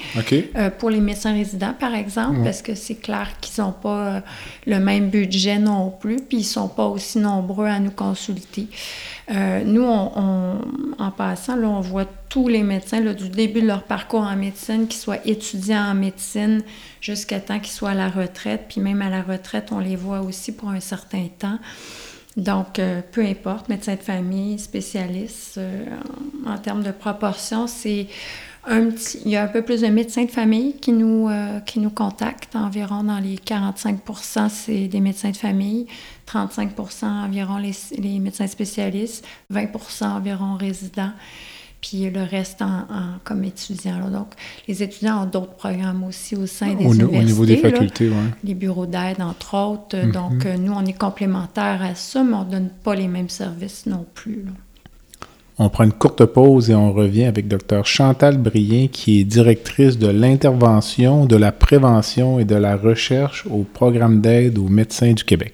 [0.77, 4.21] pour les médecins résidents, par exemple, parce que c'est clair qu'ils n'ont pas
[4.67, 8.67] le même budget non plus, puis ils ne sont pas aussi nombreux à nous consulter.
[9.31, 10.59] Euh, nous, on,
[10.97, 14.87] en passant, là, on voit tous les médecins du début de leur parcours en médecine,
[14.87, 16.61] qu'ils soient étudiants en médecine
[16.99, 18.65] jusqu'à temps qu'ils soient à la retraite.
[18.67, 21.59] Puis même à la retraite, on les voit aussi pour un certain temps.
[22.35, 25.85] Donc, euh, peu importe, médecin de famille, spécialiste, euh,
[26.45, 28.07] en, termes de proportion, c'est
[28.65, 31.29] un petit, il y a un peu plus de médecins de famille qui nous,
[31.65, 35.85] qui nous contactent, environ dans les 45% c'est des médecins de famille.
[36.27, 41.11] 35% environ les, médecins spécialistes, 20% environ résidents,
[41.81, 42.85] puis le reste en,
[43.23, 44.09] comme étudiants.
[44.09, 44.27] Donc,
[44.67, 47.17] les étudiants ont d'autres programmes aussi au sein des universités.
[47.17, 48.15] Au niveau des facultés, oui.
[48.43, 49.97] Les bureaux d'aide, entre autres.
[49.97, 50.11] Mm-hmm.
[50.11, 53.29] Donc, euh, nous, on est complémentaires à ça, mais on ne donne pas les mêmes
[53.29, 54.45] services non plus.
[55.59, 59.99] On prend une courte pause et on revient avec Dr Chantal Brien, qui est directrice
[59.99, 65.23] de l'intervention, de la prévention et de la recherche au programme d'aide aux médecins du
[65.23, 65.53] Québec.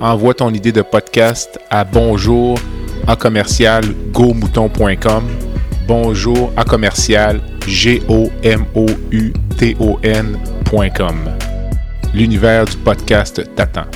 [0.00, 2.58] envoie ton idée de podcast à bonjour
[3.06, 3.84] à commercial
[5.86, 11.16] bonjour à commercial g o m o u t o n.com.
[12.12, 13.86] L'univers du podcast t'attend.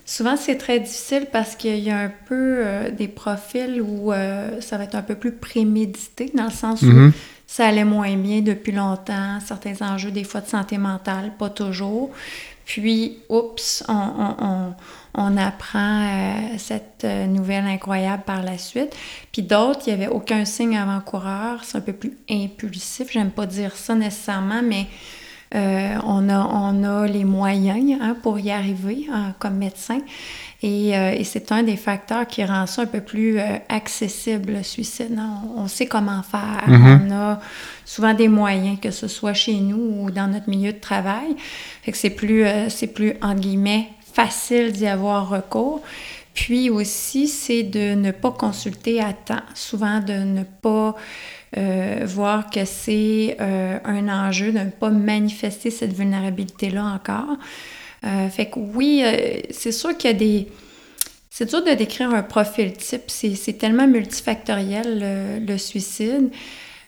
[0.05, 4.11] souvent c'est très difficile parce qu'il y a un peu euh, des profils où
[4.59, 7.11] ça va être un peu plus prémédité, dans le sens où mm-hmm.
[7.47, 12.11] ça allait moins bien depuis longtemps, certains enjeux des fois de santé mentale, pas toujours.
[12.65, 14.73] Puis, oups, on,
[15.13, 18.95] apprend euh, cette euh, nouvelle incroyable par la suite.
[19.32, 23.45] Puis d'autres, il n'y avait aucun signe avant-coureur, c'est un peu plus impulsif, j'aime pas
[23.45, 24.88] dire ça nécessairement, mais
[25.54, 30.00] euh, on, a, on a les moyens hein, pour y arriver hein, comme médecin.
[30.63, 35.17] Et, et c'est un des facteurs qui rend ça un peu plus accessible, le suicide.
[35.17, 35.41] Hein.
[35.58, 36.65] On, sait comment faire.
[36.67, 37.08] Mm-hmm.
[37.08, 37.39] On a
[37.84, 41.36] souvent des moyens, que ce soit chez nous ou dans notre milieu de travail.
[41.82, 45.82] Fait que c'est plus, c'est plus, entre guillemets, facile d'y avoir recours.
[46.34, 50.95] Puis aussi, c'est de ne pas consulter à temps, souvent de ne pas
[51.58, 57.38] euh, voir que c'est euh, un enjeu, de ne pas manifester cette vulnérabilité-là encore.
[58.32, 59.04] fait que oui,
[59.52, 60.47] c'est sûr qu'il y a des...
[61.30, 66.30] C'est dur de décrire un profil type, c'est tellement multifactoriel le suicide.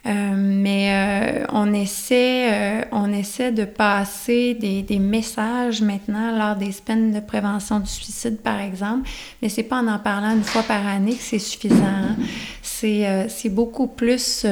[0.06, 6.58] Euh, mais euh, on, essaie, euh, on essaie de passer des, des, messages maintenant lors
[6.58, 9.10] des semaines de prévention du suicide, par exemple.
[9.42, 11.86] Mais c'est pas en en parlant une fois par année que c'est suffisant.
[11.86, 12.18] Hein.
[12.62, 14.46] C'est beaucoup plus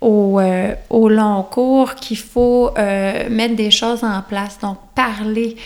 [0.00, 0.40] au,
[0.88, 4.60] au, long cours qu'il faut mettre des choses en place.
[4.60, 5.56] Donc, parler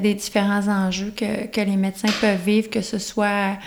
[0.00, 3.58] des différents enjeux que, que, les médecins peuvent vivre, que ce soit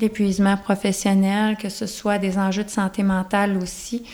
[0.00, 4.04] l'épuisement professionnel, que ce soit des enjeux de santé mentale aussi,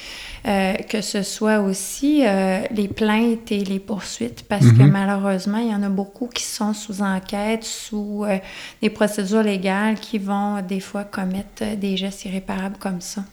[0.46, 4.90] euh, que ce soit aussi euh, les plaintes et les poursuites, parce que mhm.
[4.90, 8.38] malheureusement, il y en a beaucoup qui sont sous enquête, sous euh,
[8.82, 13.24] des procédures légales qui vont des fois commettre des gestes irréparables comme ça.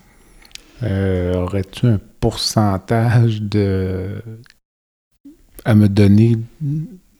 [0.83, 4.21] Aurais-tu un pourcentage de
[5.63, 6.37] à me donner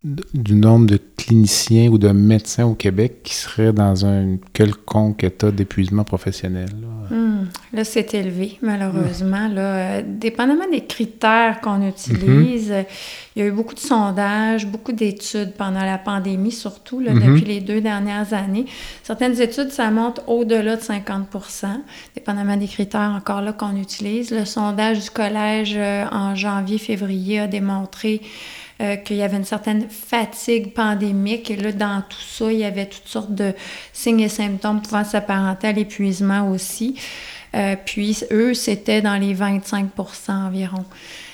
[0.04, 5.52] du nombre de cliniciens ou de médecins au Québec qui seraient dans un quelconque état
[5.52, 6.70] d'épuisement professionnel?
[6.82, 7.48] Là, hmm.
[7.74, 9.48] là c'est élevé, malheureusement.
[9.48, 12.86] Là, euh, dépendamment des critères qu'on utilise, mhm.
[13.36, 17.22] il y a eu beaucoup de sondages, beaucoup d'études pendant la pandémie, surtout là, mhm.
[17.22, 18.66] depuis les deux dernières années.
[19.04, 21.68] Certaines études, ça monte au-delà de 50%
[22.16, 24.32] dépendamment des critères encore là qu'on utilise.
[24.32, 28.22] Le sondage du collège euh, en janvier-février a démontré
[28.82, 31.52] euh, qu'il y avait une certaine fatigue pandémique.
[31.52, 33.54] Et là, dans tout ça, il y avait toutes sortes de
[33.94, 36.96] signes et symptômes pouvant s'apparenter à l'épuisement aussi.
[37.54, 40.84] Euh, puis, eux, c'était dans les 25% environ.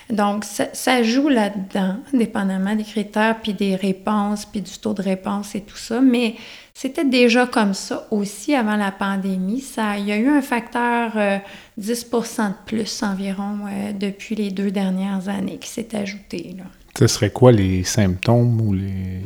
[0.10, 5.56] Donc, ça, joue là-dedans, dépendamment des critères, puis des réponses, puis du taux de réponse
[5.56, 6.02] et tout ça.
[6.02, 6.36] Mais
[6.74, 9.62] c'était déjà comme ça aussi avant la pandémie.
[9.62, 13.60] Ça, il y a eu un facteur 10% euh, de plus environ
[13.98, 16.56] depuis les deux dernières années qui s'est ajouté.
[16.58, 16.66] Là.
[16.98, 19.22] Ce serait quoi les symptômes ou les.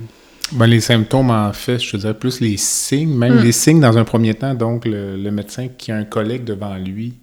[0.52, 3.44] Ben, les symptômes, en fait, je te dirais plus les signes, même hmm.
[3.44, 4.54] les signes dans un premier temps.
[4.54, 7.14] Donc, le, médecin qui a un collègue devant lui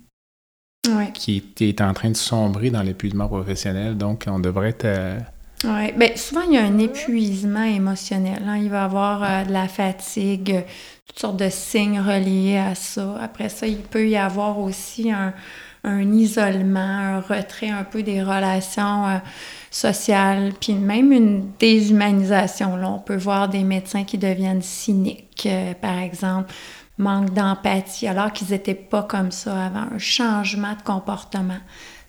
[1.13, 3.99] qui, est, en train de sombrer dans l'épuisement professionnel.
[3.99, 5.19] Donc, on devrait être.
[5.65, 8.43] Oui, bien, souvent, il y a un épuisement émotionnel.
[8.47, 8.57] Hein.
[8.57, 10.65] Il va y avoir euh, de la fatigue,
[11.07, 13.19] toutes sortes de signes reliés à ça.
[13.21, 15.35] Après ça, il peut y avoir aussi un,
[15.85, 19.19] un isolement, un retrait un peu des relations euh,
[19.71, 22.77] sociales, puis même une déshumanisation.
[22.77, 26.53] Là, on peut voir des médecins qui deviennent cyniques, euh, par exemple,
[26.99, 31.59] manque d'empathie, alors qu'ils n'étaient pas comme ça avant, un changement de comportement.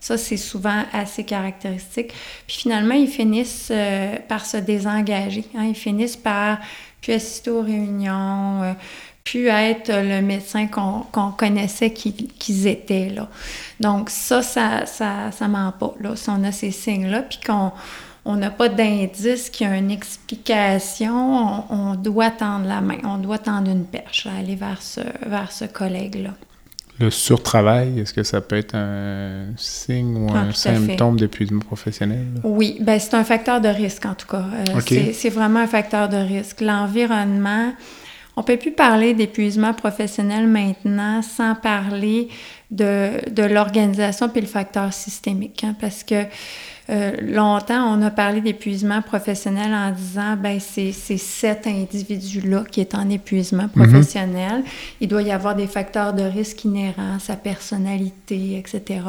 [0.00, 2.14] Ça, c'est souvent assez caractéristique.
[2.46, 5.44] Puis finalement, ils finissent euh, par se désengager.
[5.54, 5.66] Hein.
[5.66, 6.58] Ils finissent par
[7.02, 8.76] plus assister aux réunions,
[9.24, 13.10] pu être le médecin qu'on connaissait qu'ils étaient.
[13.10, 13.28] Là.
[13.78, 15.94] Donc ça, ça, ça, ça ment pas.
[16.00, 16.16] Là.
[16.16, 17.72] Si on a ces signes-là, puis qu'on
[18.24, 23.38] on n'a pas d'indice qui a une explication, on, doit tendre la main, on doit
[23.38, 26.30] tendre une perche, aller vers ce, vers ce collègue-là.
[26.98, 32.26] Le surtravail, est-ce que ça peut être un signe ou ah, un symptôme d'épuisement professionnel?
[32.44, 34.44] Oui, ben c'est un facteur de risque en tout cas.
[34.68, 36.60] Euh, c'est vraiment un facteur de risque.
[36.60, 37.72] L'environnement,
[38.40, 42.28] on ne peut plus parler d'épuisement professionnel maintenant sans parler
[42.70, 46.24] de, de l'organisation puis le facteur systémique, hein, parce que
[46.88, 52.94] euh, longtemps, on a parlé d'épuisement professionnel en disant, ben c'est cet individu-là qui est
[52.94, 53.84] en épuisement mhm.
[53.84, 54.64] professionnel.
[55.02, 59.00] Il doit y avoir des facteurs de risque inhérents, sa personnalité, etc.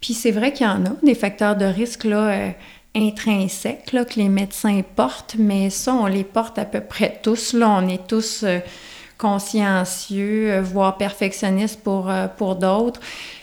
[0.00, 2.50] Puis c'est vrai qu'il y en a, des facteurs de risque là, euh,
[2.94, 7.52] intrinsèques que les médecins portent, mais ça, on les porte à peu près tous.
[7.52, 8.60] Là, on est tous euh,
[9.18, 13.00] consciencieux, euh, voire perfectionnistes pour, euh, d'autres.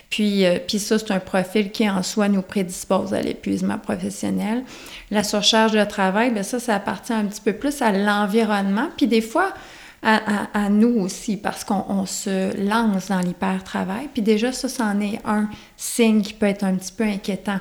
[0.09, 4.63] Puis, puis ça, c'est un profil qui en soi nous prédispose à l'épuisement professionnel.
[5.09, 8.89] La surcharge de travail, bien ça, ça appartient un petit peu plus à l'environnement.
[8.97, 9.53] Puis des fois,
[10.03, 14.09] à, nous aussi, parce qu'on se lance dans l'hyper-travail.
[14.11, 17.59] Puis déjà, ça, c'en est un signe qui peut être un petit peu inquiétant.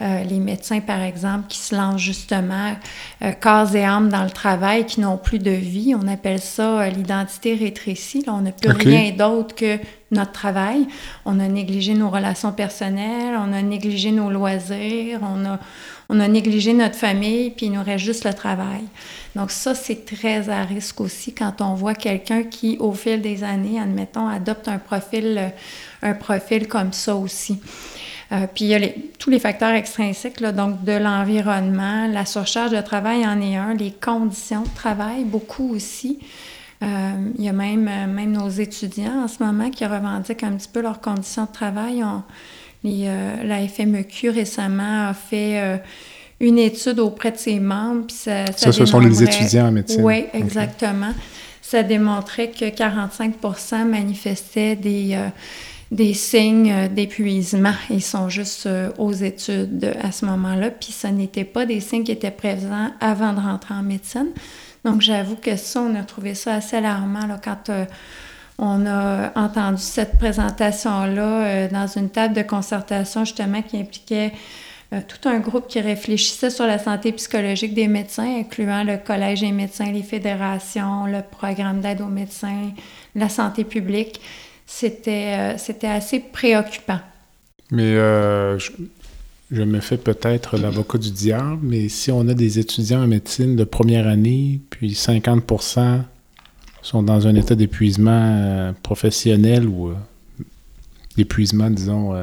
[0.00, 2.74] Euh, les médecins, par exemple, qui se lancent justement
[3.22, 6.88] euh, corps et âme dans le travail, qui n'ont plus de vie, on appelle ça
[6.88, 8.24] l'identité rétrécie.
[8.26, 9.78] Là, on n'a plus rien d'autre que
[10.12, 10.86] notre travail.
[11.24, 15.58] On a négligé nos relations personnelles, on a négligé nos loisirs, on a,
[16.12, 18.82] on a négligé notre famille, puis il nous reste juste le travail.
[19.34, 23.42] Donc ça, c'est très à risque aussi quand on voit quelqu'un qui, au fil des
[23.42, 25.48] années, admettons, adopte un profil, euh,
[26.02, 27.58] un profil comme ça aussi.
[28.30, 32.72] Euh, puis il y a tous les facteurs extrinsèques, là, donc de l'environnement, la surcharge
[32.72, 36.18] de travail en est un, les conditions de travail, beaucoup aussi.
[36.82, 40.68] Euh, il y a même, même nos étudiants en ce moment qui revendiquent un petit
[40.70, 42.04] peu leurs conditions de travail.
[42.84, 45.80] La FMEQ récemment a fait
[46.42, 48.06] une étude auprès de ses membres.
[48.08, 50.02] Puis ça, ça, ce sont les étudiants en médecine.
[50.02, 51.14] Oui, exactement.
[51.62, 55.28] Ça démontrait que 45% manifestaient des, euh,
[55.92, 57.72] des signes euh, d'épuisement.
[57.88, 60.70] Ils sont juste euh, aux études à ce moment-là.
[60.70, 64.28] Puis ce n'était pas des signes qui étaient présents avant de rentrer en médecine.
[64.84, 67.70] Donc j'avoue que ça, on a trouvé ça assez alarmant là, quand
[68.64, 74.32] on a entendu cette présentation-là dans une table de concertation justement qui impliquait
[74.92, 79.40] euh, tout un groupe qui réfléchissait sur la santé psychologique des médecins, incluant le Collège
[79.40, 82.72] des médecins, les fédérations, le programme d'aide aux médecins,
[83.14, 84.20] la santé publique.
[84.66, 87.00] C'était, euh, assez préoccupant.
[87.70, 93.02] Mais euh, je, me fais peut-être l'avocat du diable, mais si on a des étudiants
[93.02, 95.42] en médecine de première année, puis 50
[96.82, 99.92] sont dans un état d'épuisement professionnel ou
[101.16, 102.14] d'épuisement, disons,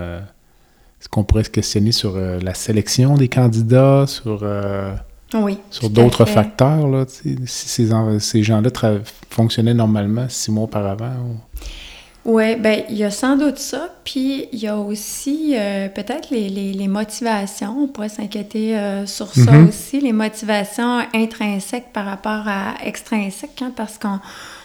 [1.00, 4.94] est-ce qu'on pourrait se questionner sur euh, la sélection des candidats, sur, euh,
[5.70, 8.70] sur d'autres facteurs, là, si ces, ces gens-là
[9.30, 11.14] fonctionnaient normalement six mois auparavant?
[12.26, 13.90] Oui, bien, il y a sans doute ça.
[14.04, 17.84] Puis, il y a aussi euh, peut-être les, les, motivations.
[17.84, 19.68] On pourrait s'inquiéter sur ça mm-hmm.
[19.70, 20.02] aussi.
[20.02, 24.20] Les motivations intrinsèques par rapport à extrinsèques, hein, parce qu'on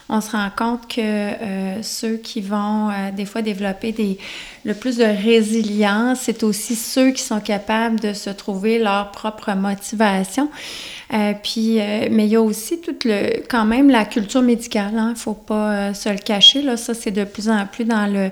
[0.09, 4.19] on se rend compte que euh, ceux qui vont euh, des fois développer
[4.65, 9.53] le plus de résilience, c'est aussi ceux qui sont capables de se trouver leur propre
[9.55, 10.51] motivation.
[11.13, 11.79] Euh, puis,
[12.11, 14.91] mais il y a aussi toute le, quand même la culture médicale.
[14.93, 16.77] Il hein, ne faut pas se le cacher.
[16.77, 18.31] Ça, c'est de plus en plus dans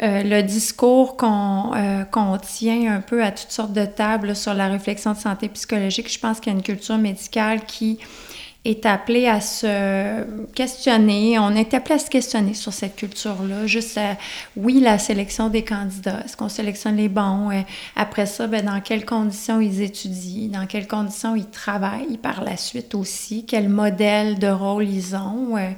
[0.00, 5.18] le discours qu'on tient un peu à toutes sortes de tables sur la réflexion de
[5.18, 6.10] santé psychologique.
[6.10, 7.98] Je pense qu'il y a une culture médicale qui
[8.64, 10.24] est appelé à se
[10.54, 13.66] questionner, on est appelé à se questionner sur cette culture-là.
[13.66, 14.00] Juste,
[14.56, 17.50] oui, la sélection des candidats, est-ce qu'on sélectionne les bons?
[17.50, 17.60] Euh,
[17.94, 22.56] après ça, ben, dans quelles conditions ils étudient, dans quelles conditions ils travaillent par la
[22.56, 25.56] suite aussi, quel modèle de rôle ils ont?
[25.58, 25.70] Euh,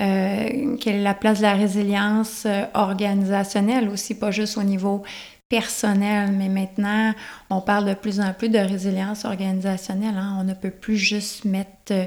[0.00, 5.04] euh, quelle est la place de la résilience organisationnelle aussi, pas juste au niveau
[5.48, 7.12] personnel, mais maintenant,
[7.50, 10.16] on parle de plus en plus de résilience organisationnelle.
[10.16, 10.38] Hein.
[10.40, 12.06] On ne peut plus juste mettre euh,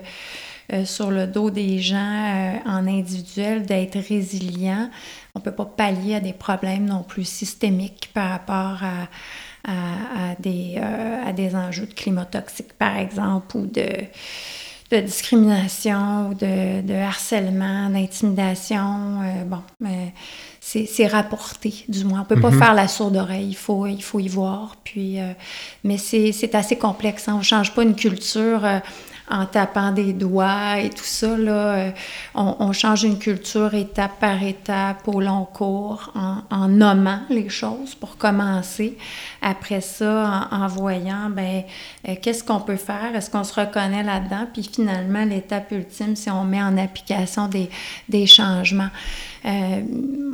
[0.74, 4.90] euh, sur le dos des gens euh, en individuel d'être résilient.
[5.36, 9.08] On ne peut pas pallier à des problèmes non plus systémiques par rapport à,
[10.40, 10.80] des,
[11.56, 13.86] enjeux de climat toxique, par exemple, ou de
[14.92, 19.20] discrimination de, de harcèlement, d'intimidation.
[19.46, 20.14] bon, mais
[20.70, 22.22] c'est rapporté, du moins.
[22.22, 22.60] On peut pas mhm.
[22.60, 24.76] faire la sourde oreille, il faut, il faut y voir.
[24.84, 25.32] Puis, euh,
[25.86, 27.30] mais c'est assez complexe.
[27.30, 27.36] Hein.
[27.36, 28.80] On ne change pas une culture euh,
[29.30, 31.38] en tapant des doigts et tout ça.
[31.38, 31.52] Là.
[31.52, 31.92] Euh,
[32.36, 38.18] on, change une culture étape par étape, au long cours, en, nommant les choses pour
[38.18, 38.98] commencer.
[39.42, 41.64] Après ça, en, voyant, ben,
[42.22, 43.16] qu'est-ce qu'on peut faire?
[43.16, 44.48] Est-ce qu'on se reconnaît là-dedans?
[44.54, 47.70] Puis finalement, l'étape ultime, c'est on met en application des,
[48.10, 48.90] des changements.
[49.46, 49.82] Euh,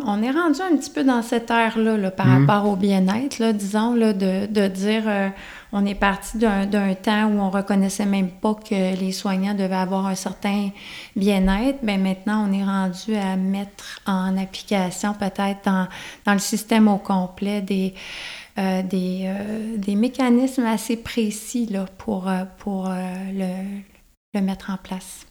[0.06, 2.47] on est rendu un petit peu dans cette ère-là par mm.
[2.47, 5.29] rapport au bien-être, disons, là, de, de dire euh,
[5.73, 10.05] on est parti d'un temps où on reconnaissait même pas que les soignants devaient avoir
[10.05, 10.69] un certain
[11.15, 11.79] bien-être.
[11.83, 15.88] mais ben, maintenant, on est rendu à mettre en application peut-être dans,
[16.25, 17.93] dans, le système au complet des,
[18.57, 19.29] euh, des,
[19.77, 23.81] des, mécanismes assez précis là, pour, pour le,
[24.33, 25.25] le mettre en place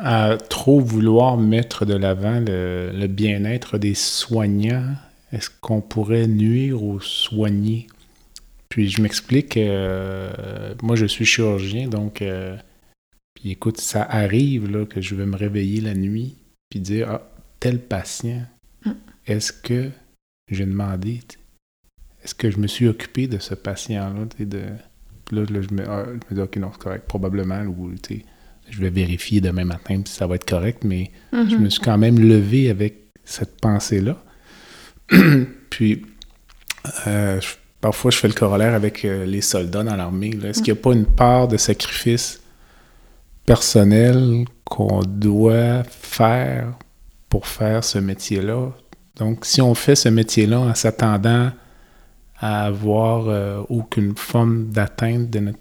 [0.00, 4.94] à trop vouloir mettre de l'avant le, bien-être des soignants,
[5.32, 7.86] est-ce qu'on pourrait nuire aux soignés?
[8.68, 12.56] Puis je m'explique, euh, moi je suis chirurgien, donc euh,
[13.34, 16.36] puis écoute, ça arrive là, que je vais me réveiller la nuit
[16.68, 17.30] puis dire Ah,
[17.60, 18.42] tel patient,
[18.84, 18.92] mm.
[19.26, 19.90] est-ce que
[20.50, 21.20] j'ai demandé,
[22.22, 24.26] est-ce que je me suis occupé de ce patient-là?
[24.44, 24.62] De...
[25.30, 27.92] Là, là, je, me, ah, je me dis Ok, non, c'est correct, probablement, ou
[28.68, 31.70] je vais vérifier demain matin si ça va être correct, mais je me mhm.
[31.70, 34.22] suis quand même levé avec cette pensée-là.
[35.70, 36.04] Puis,
[37.06, 37.40] euh,
[37.80, 40.36] parfois je fais le corollaire avec euh, les soldats dans l'armée.
[40.44, 42.40] Est-ce qu'il n'y a pas une part de sacrifice
[43.46, 46.74] personnel qu'on doit faire
[47.28, 48.70] pour faire ce métier-là?
[49.16, 51.50] Donc, si on fait ce métier-là en s'attendant
[52.38, 55.58] à avoir euh, aucune forme d'atteinte de notre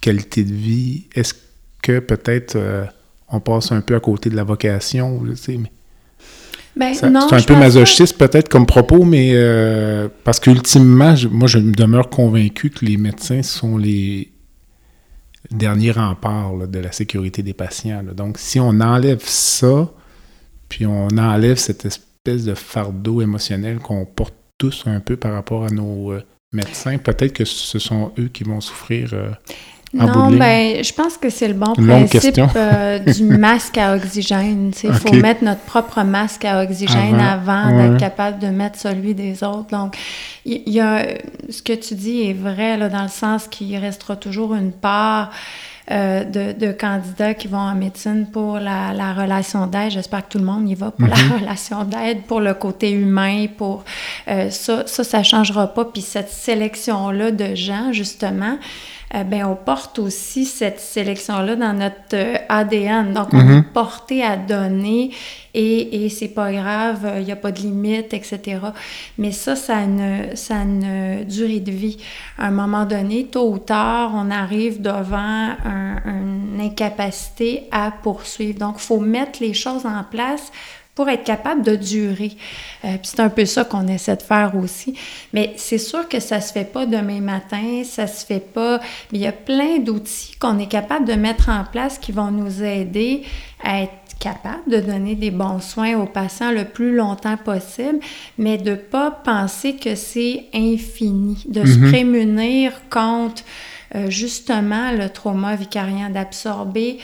[0.00, 1.34] qualité de vie, est-ce
[1.82, 2.56] que peut-être
[3.28, 5.22] on passe un peu à côté de la vocation?
[6.76, 11.72] Ben, c'est un peu masochiste peut-être comme propos, mais euh, parce qu'ultimement, moi je me
[11.72, 14.30] demeure convaincu que les médecins sont les
[15.50, 18.02] derniers remparts de la sécurité des patients.
[18.14, 19.90] Donc si on enlève ça,
[20.68, 25.64] puis on enlève cette espèce de fardeau émotionnel qu'on porte tous un peu par rapport
[25.64, 26.22] à nos euh,
[26.52, 29.10] médecins, peut-être que ce sont eux qui vont souffrir.
[29.14, 29.30] Euh,
[29.94, 34.72] non, ben, je pense que c'est le bon principe euh, du masque à oxygène.
[34.82, 39.42] Il faut mettre notre propre masque à oxygène avant, d'être capable de mettre celui des
[39.44, 39.68] autres.
[39.70, 39.96] Donc,
[40.44, 41.06] il y, a,
[41.48, 45.30] ce que tu dis est vrai là, dans le sens qu'il restera toujours une part
[45.92, 49.92] euh, de, candidats qui vont en médecine pour la, relation d'aide.
[49.92, 51.32] J'espère que tout le monde y va pour la mhm.
[51.40, 53.84] relation d'aide, pour le côté humain, pour
[54.26, 55.84] euh, ça, ça, ça changera pas.
[55.84, 58.58] Puis cette sélection-là de gens, justement,
[59.14, 63.12] euh, ben, on porte aussi cette sélection-là dans notre euh, ADN.
[63.12, 63.58] Donc, on mhm.
[63.58, 65.10] est porté à donner
[65.54, 68.58] et, et c'est pas grave, il n'y a pas de limite, etc.
[69.16, 71.98] Mais ça, ça a, une, ça une durée de vie.
[72.38, 75.54] À un moment donné, tôt ou tard, on arrive devant
[76.04, 78.58] une incapacité à poursuivre.
[78.58, 80.52] Donc, il faut mettre les choses en place
[80.96, 82.32] pour être capable de durer.
[82.84, 84.98] Euh, c'est un peu ça qu'on essaie de faire aussi.
[85.32, 88.80] Mais c'est sûr que ça se fait pas demain matin, ça se fait pas.
[89.12, 92.30] Mais il y a plein d'outils qu'on est capable de mettre en place qui vont
[92.30, 93.22] nous aider
[93.62, 98.00] à être capable de donner des bons soins aux patients le plus longtemps possible,
[98.38, 101.90] mais de pas penser que c'est infini, de se mm-hmm.
[101.90, 103.42] prémunir contre
[103.94, 106.98] euh, justement le trauma vicarien, d'absorber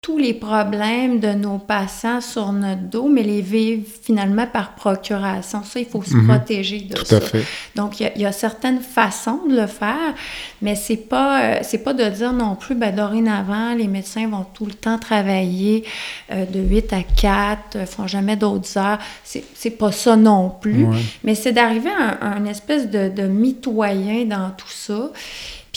[0.00, 5.64] tous les problèmes de nos patients sur notre dos, mais les vivre finalement par procuration.
[5.64, 6.28] Ça, il faut se mhm.
[6.28, 7.18] protéger de ça.
[7.74, 10.14] Donc, il y, a, certaines façons de le faire,
[10.62, 14.46] mais c'est pas, euh, c'est pas de dire non plus, ben, dorénavant, les médecins vont
[14.54, 15.84] tout le temps travailler
[16.30, 18.98] euh, de 8 à 4, ne font jamais d'autres heures.
[19.24, 20.86] C'est, pas ça non plus,
[21.24, 25.10] mais c'est d'arriver à un, espèce de, de mitoyen dans tout ça.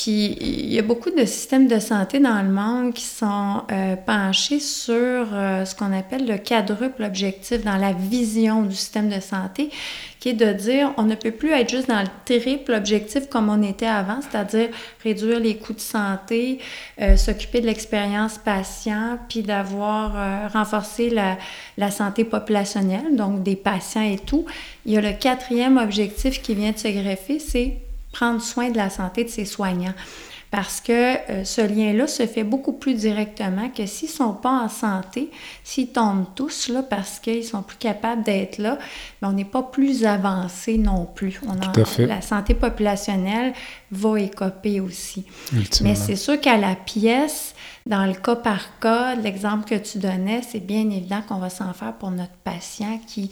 [0.01, 3.95] Puis il y a beaucoup de systèmes de santé dans le monde qui sont euh,
[3.95, 9.19] penchés sur euh, ce qu'on appelle le quadruple objectif dans la vision du système de
[9.19, 9.69] santé,
[10.19, 13.49] qui est de dire on ne peut plus être juste dans le triple objectif comme
[13.49, 14.69] on était avant, c'est-à-dire
[15.03, 16.57] réduire les coûts de santé,
[16.99, 21.37] euh, s'occuper de l'expérience patient, puis d'avoir renforcé la,
[21.77, 24.47] la santé populationnelle, donc des patients et tout.
[24.87, 27.77] Il y a le quatrième objectif qui vient de se greffer, c'est
[28.11, 29.93] prendre soin de la santé de ses soignants.
[30.51, 34.49] Parce que euh, ce lien-là se fait beaucoup plus directement que s'ils ne sont pas
[34.49, 35.31] en santé,
[35.63, 38.77] s'ils tombent tous là parce qu'ils sont plus capables d'être là,
[39.21, 41.39] mais on n'est pas plus avancé non plus.
[41.47, 41.53] On
[42.05, 43.53] La santé populationnelle
[43.91, 45.23] va écoper aussi.
[45.83, 47.55] Mais c'est sûr qu'à la pièce,
[47.85, 51.73] dans le cas par cas, l'exemple que tu donnais, c'est bien évident qu'on va s'en
[51.73, 53.31] faire pour notre patient qui,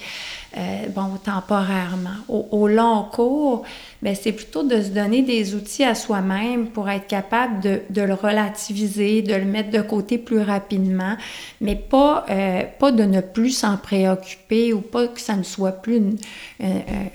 [0.58, 2.10] euh, bon, temporairement.
[2.28, 3.64] Au, long cours,
[4.02, 8.14] ben, c'est plutôt de se donner des outils à soi-même pour être capable de, le
[8.14, 11.16] relativiser, de le mettre de côté plus rapidement,
[11.62, 15.72] mais pas, euh, pas de ne plus s'en préoccuper ou pas que ça ne soit
[15.72, 16.16] plus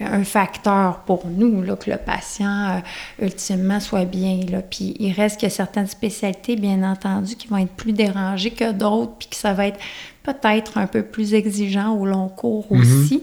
[0.00, 4.40] un facteur pour nous, là, que le patient, euh, ultimement, soit bien.
[4.50, 4.62] Là.
[4.62, 9.12] Puis il reste que certaines spécialités, bien entendu, qui vont être plus dérangés que d'autres,
[9.18, 9.78] puis que ça va être
[10.24, 12.80] peut-être un peu plus exigeant au long cours mhm.
[12.80, 13.22] aussi.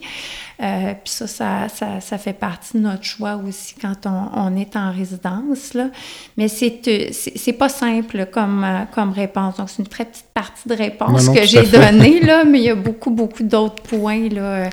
[0.62, 4.92] Euh, puis ça ça, ça, fait partie de notre choix aussi quand on, est en
[4.92, 5.74] résidence.
[5.74, 5.90] Là.
[6.38, 9.58] Mais c'est, euh, c'est, pas simple comme, euh, comme réponse.
[9.58, 12.70] Donc, c'est une très petite partie de réponse que j'ai donnée, là, mais il y
[12.70, 14.30] a beaucoup, beaucoup d'autres points.
[14.30, 14.70] Là,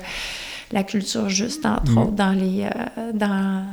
[0.71, 1.97] la culture juste, entre mhm.
[1.97, 2.69] autres, dans les,
[3.15, 3.65] dans,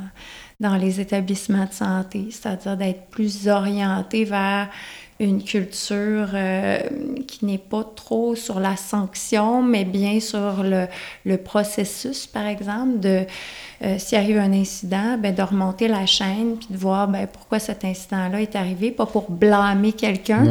[0.59, 4.69] dans les établissements de santé, c'est-à-dire d'être plus orienté vers
[5.19, 6.79] une culture euh,
[7.27, 10.87] qui n'est pas trop sur la sanction, mais bien sur le,
[11.25, 13.25] le processus, par exemple, de
[13.83, 17.59] euh, s'il arrive un incident, ben, de remonter la chaîne puis de voir ben, pourquoi
[17.59, 20.43] cet incident-là est arrivé, pas pour blâmer quelqu'un,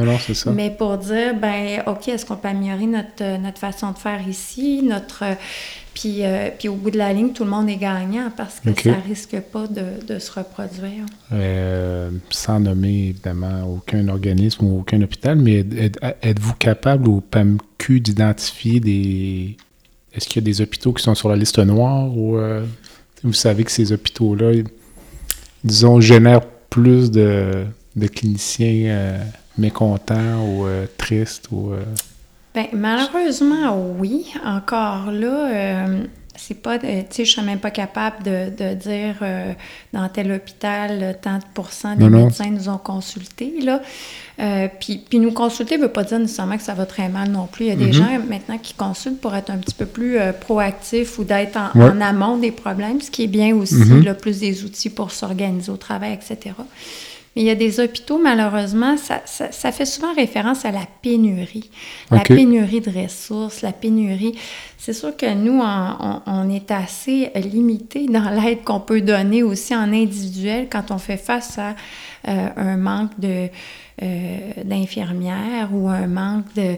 [0.53, 4.81] mais pour dire, ben, OK, est-ce qu'on peut améliorer notre, notre façon de faire ici,
[4.85, 5.25] notre
[5.97, 8.69] puis, euh, puis au bout de la ligne, tout le monde est gagnant parce que
[8.79, 11.07] ça risque pas de, se reproduire.
[11.33, 15.65] Euh, sans nommer évidemment aucun organisme ou aucun hôpital, mais
[16.21, 19.57] êtes-vous capable au PAMQ d'identifier des.
[20.13, 22.37] Est-ce qu'il y a des hôpitaux qui sont sur la liste noire ou.
[22.37, 22.63] Euh,
[23.25, 24.63] vous savez que ces hôpitaux-là,
[25.65, 27.65] disons, génèrent plus de,
[28.15, 29.19] cliniciens euh,
[29.57, 30.67] mécontents ou
[30.99, 31.73] tristes ou...
[32.57, 34.33] Bien, malheureusement, oui.
[34.45, 35.87] Encore là,
[36.35, 39.17] c'est pas, tu sais, je serais même pas capable de, dire
[39.93, 43.83] dans tel hôpital, tant de pourcents des médecins nous ont consultés, là.
[44.39, 47.31] Euh, puis, puis, nous consulter ne veut pas dire nécessairement que ça va très mal
[47.31, 47.67] non plus.
[47.67, 47.93] Il y a des mhm.
[47.93, 52.01] gens maintenant qui consultent pour être un petit peu plus euh, proactifs ou d'être en,
[52.01, 54.05] amont des problèmes, ce qui est bien aussi, mhm.
[54.05, 56.55] le plus des outils pour s'organiser au travail, etc.
[57.37, 61.69] Mais il y a des hôpitaux, malheureusement, ça, ça, fait souvent référence à la pénurie.
[62.11, 64.35] La pénurie de ressources, la pénurie.
[64.79, 69.77] C'est sûr que nous, on, on est assez limité dans l'aide qu'on peut donner aussi
[69.77, 71.75] en individuel quand on fait face à
[72.29, 73.49] euh, un manque de
[73.99, 76.77] d'infirmières ou un manque de...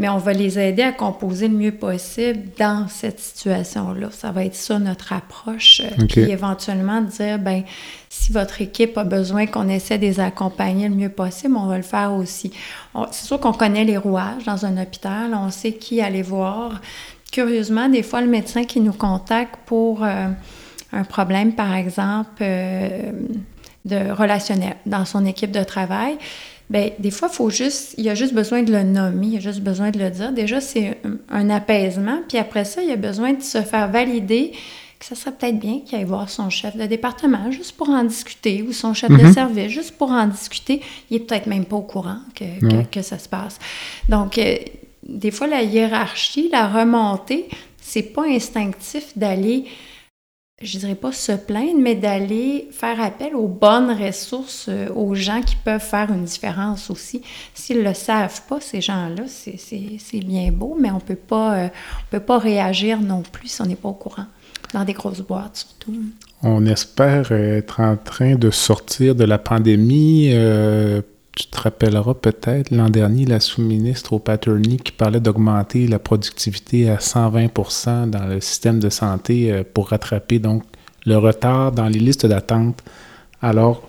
[0.00, 4.08] Mais on va les aider à composer le mieux possible dans cette situation-là.
[4.10, 5.82] Ça va être ça notre approche.
[5.84, 7.62] Euh, Puis éventuellement dire, ben
[8.08, 11.76] si votre équipe a besoin qu'on essaie de les accompagner le mieux possible, on va
[11.76, 12.52] le faire aussi.
[13.12, 16.80] C'est sûr qu'on connaît les rouages dans un hôpital, on sait qui aller voir.
[17.30, 20.28] Curieusement, des fois, le médecin qui nous contacte pour euh,
[20.92, 26.18] un problème, par exemple, de relationnel dans son équipe de travail,
[26.68, 29.36] Bien, des fois, faut juste, il y a juste besoin de le nommer, il y
[29.36, 30.32] a juste besoin de le dire.
[30.32, 30.98] Déjà, c'est
[31.30, 32.20] un, apaisement.
[32.28, 34.52] Puis après ça, il y a besoin de se faire valider
[34.98, 38.02] que ça serait peut-être bien qu'il aille voir son chef de département juste pour en
[38.02, 39.32] discuter ou son chef de mhm.
[39.32, 40.80] service juste pour en discuter.
[41.10, 43.58] Il est peut-être même pas au courant que, que, ça se passe.
[44.08, 44.56] Donc, euh,
[45.06, 47.48] des fois, la hiérarchie, la remontée,
[47.80, 49.66] c'est pas instinctif d'aller
[50.62, 55.42] je dirais pas se plaindre, mais d'aller faire appel aux bonnes ressources, euh, aux gens
[55.42, 57.20] qui peuvent faire une différence aussi.
[57.52, 62.10] S'ils le savent pas, ces gens-là, c'est bien beau, mais on peut pas, euh, on
[62.10, 64.26] peut pas réagir non plus si on n'est pas au courant,
[64.72, 65.94] dans des grosses boîtes surtout.
[66.42, 71.02] On espère être en train de sortir de la pandémie euh,
[71.36, 76.88] tu te rappelleras peut-être l'an dernier, la sous-ministre au Paterny qui parlait d'augmenter la productivité
[76.88, 80.62] à 120% dans le système de santé euh, pour rattraper donc
[81.04, 82.82] le retard dans les listes d'attente.
[83.42, 83.86] Alors,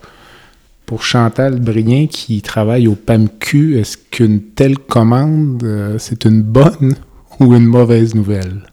[0.86, 6.96] pour Chantal Brien qui travaille au PAMQ, est-ce qu'une telle commande, euh, c'est une bonne
[7.40, 8.64] ou une mauvaise nouvelle?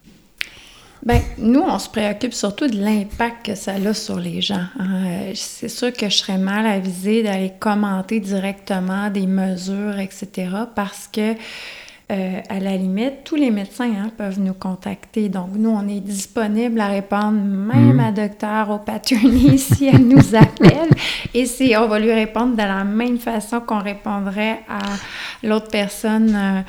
[1.05, 4.64] Bien, nous, on se préoccupe surtout de l'impact que ça a sur les gens.
[4.78, 5.32] Hein.
[5.34, 11.34] C'est sûr que je serais mal avisée d'aller commenter directement des mesures, etc., parce que
[12.12, 15.30] euh, à la limite, tous les médecins hein, peuvent nous contacter.
[15.30, 18.00] Donc, nous, on est disponible à répondre même mhm.
[18.00, 20.90] à docteur au paternity si elle nous appelle.
[21.32, 24.80] Et c'est, on va lui répondre de la même façon qu'on répondrait à
[25.42, 26.61] l'autre personne euh,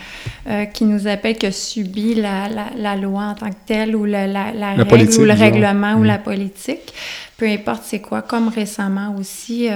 [0.49, 4.05] euh, qui nous appelle, qui a subi la, la, loi en tant que telle ou
[4.05, 6.93] la, la, règle ou le règlement ou la politique.
[7.35, 8.21] Peu importe c'est quoi.
[8.21, 9.67] Comme récemment aussi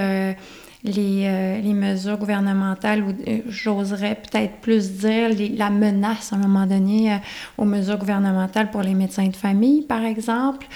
[0.84, 6.40] les, euh, les, mesures gouvernementales, ou euh, j'oserais peut-être plus dire la menace à un
[6.40, 7.18] moment donné euh,
[7.58, 10.68] aux mesures gouvernementales pour les médecins de famille, par exemple.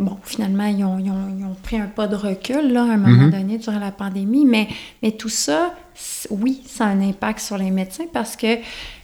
[0.00, 2.94] bon, finalement, ils ont, ils, ont, ils ont, pris un pas de recul là, à
[2.94, 3.30] un moment mm-hmm.
[3.30, 4.68] donné durant la pandémie, mais,
[5.02, 5.74] mais tout ça,
[6.30, 8.58] oui, ça a un impact sur les médecins parce que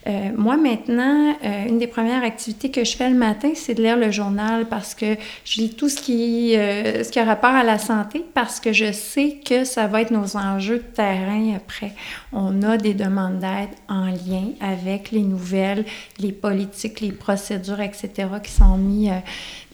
[0.06, 3.82] euh, moi, maintenant, euh, une des premières activités que je fais le matin, c'est de
[3.82, 7.50] lire le journal parce que je lis tout ce qui, euh, ce qui a rapport
[7.50, 11.54] à la santé parce que je sais que ça va être nos enjeux de terrain
[11.54, 11.92] après.
[12.32, 15.84] On a des demandes d'aide en lien avec les nouvelles,
[16.18, 19.10] les politiques, les procédures, etc., qui sont mis,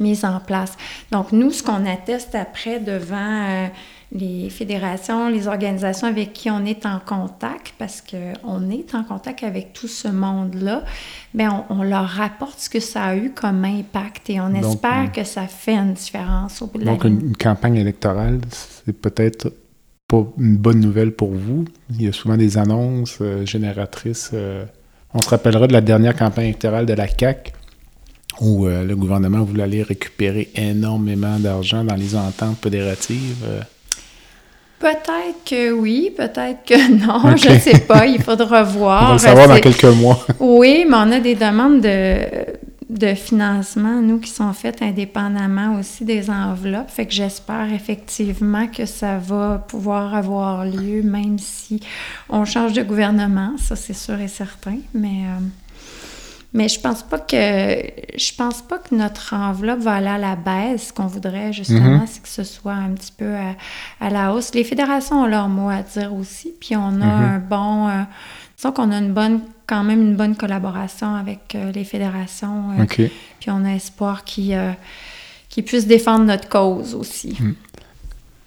[0.00, 0.76] mises en place.
[1.12, 3.68] Donc, nous, ce qu'on atteste après devant
[4.12, 9.42] les fédérations, les organisations avec qui on est en contact, parce qu'on est en contact
[9.42, 10.84] avec tout ce monde-là,
[11.34, 15.24] bien, on, leur rapporte ce que ça a eu comme impact et on espère que
[15.24, 19.52] ça fait une différence au bout de la Donc, une, campagne électorale, c'est peut-être
[20.06, 21.64] pas une bonne nouvelle pour vous.
[21.90, 24.30] Il y a souvent des annonces euh, génératrices.
[24.32, 24.64] Euh,
[25.14, 27.52] on se rappellera de la dernière campagne électorale de la CAQ
[28.40, 33.44] où euh, le gouvernement voulait aller récupérer énormément d'argent dans les ententes fédératives.
[34.78, 39.02] Peut-être que oui, peut-être que non, je ne sais pas, il faudra voir.
[39.04, 40.24] On va le savoir dans quelques mois.
[40.40, 42.18] oui, mais on a des demandes de,
[42.90, 46.90] de financement, nous, qui sont faites indépendamment aussi des enveloppes.
[46.90, 51.80] Fait que j'espère effectivement que ça va pouvoir avoir lieu, même si
[52.28, 54.76] on change de gouvernement, ça c'est sûr et certain.
[54.94, 55.40] Mais euh,
[56.56, 60.36] mais je pense pas que je pense pas que notre enveloppe va aller à la
[60.36, 60.88] baisse.
[60.88, 62.06] Ce qu'on voudrait justement, mhm.
[62.06, 63.34] c'est que ce soit un petit peu
[64.00, 64.54] à, la hausse.
[64.54, 67.24] Les fédérations ont leur mot à dire aussi, puis on a mhm.
[67.24, 68.02] un bon, euh,
[68.56, 72.70] disons qu'on a une bonne, quand même une bonne collaboration avec euh, les fédérations.
[72.78, 74.58] Euh, puis on a espoir qu'ils
[75.48, 77.36] qui puisse défendre notre cause aussi.
[77.40, 77.54] Hmm.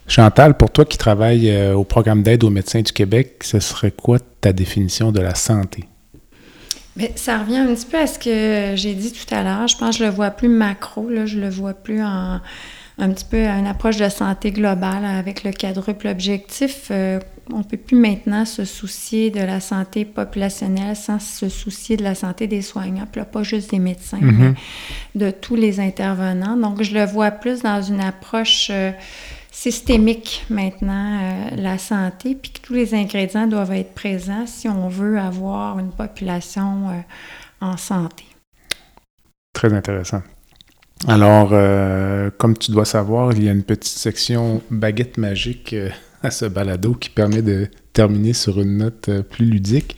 [0.09, 3.91] Chantal, pour toi qui travailles euh, au programme d'aide aux médecins du Québec, ce serait
[3.91, 5.83] quoi ta définition de la santé?
[7.15, 9.67] Ça revient un petit peu à ce que j'ai dit tout à l'heure.
[9.67, 12.39] Je pense que je le vois plus macro, là, je le vois plus en
[12.99, 16.87] un petit peu une approche de santé globale avec le quadruple objectif.
[16.91, 17.19] Euh,
[17.51, 22.03] on ne peut plus maintenant se soucier de la santé populationnelle sans se soucier de
[22.03, 24.37] la santé des soignants, puis pas juste des médecins, mm-hmm.
[24.37, 24.53] mais
[25.15, 26.57] de tous les intervenants.
[26.57, 28.91] Donc, je le vois plus dans une approche euh,
[29.61, 34.87] systémique maintenant, euh, la santé, puis que tous les ingrédients doivent être présents si on
[34.87, 37.03] veut avoir une population
[37.59, 38.23] en santé.
[39.53, 40.21] Très intéressant.
[41.07, 45.89] Alors, euh, comme tu dois savoir, il y a une petite section baguette magique euh,
[46.23, 49.95] à ce balado qui permet de terminer sur une note euh, plus ludique.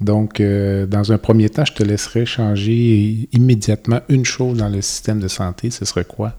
[0.00, 5.20] Donc, dans un premier temps, je te laisserai changer immédiatement une chose dans le système
[5.20, 5.70] de santé.
[5.70, 6.34] Ce serait quoi?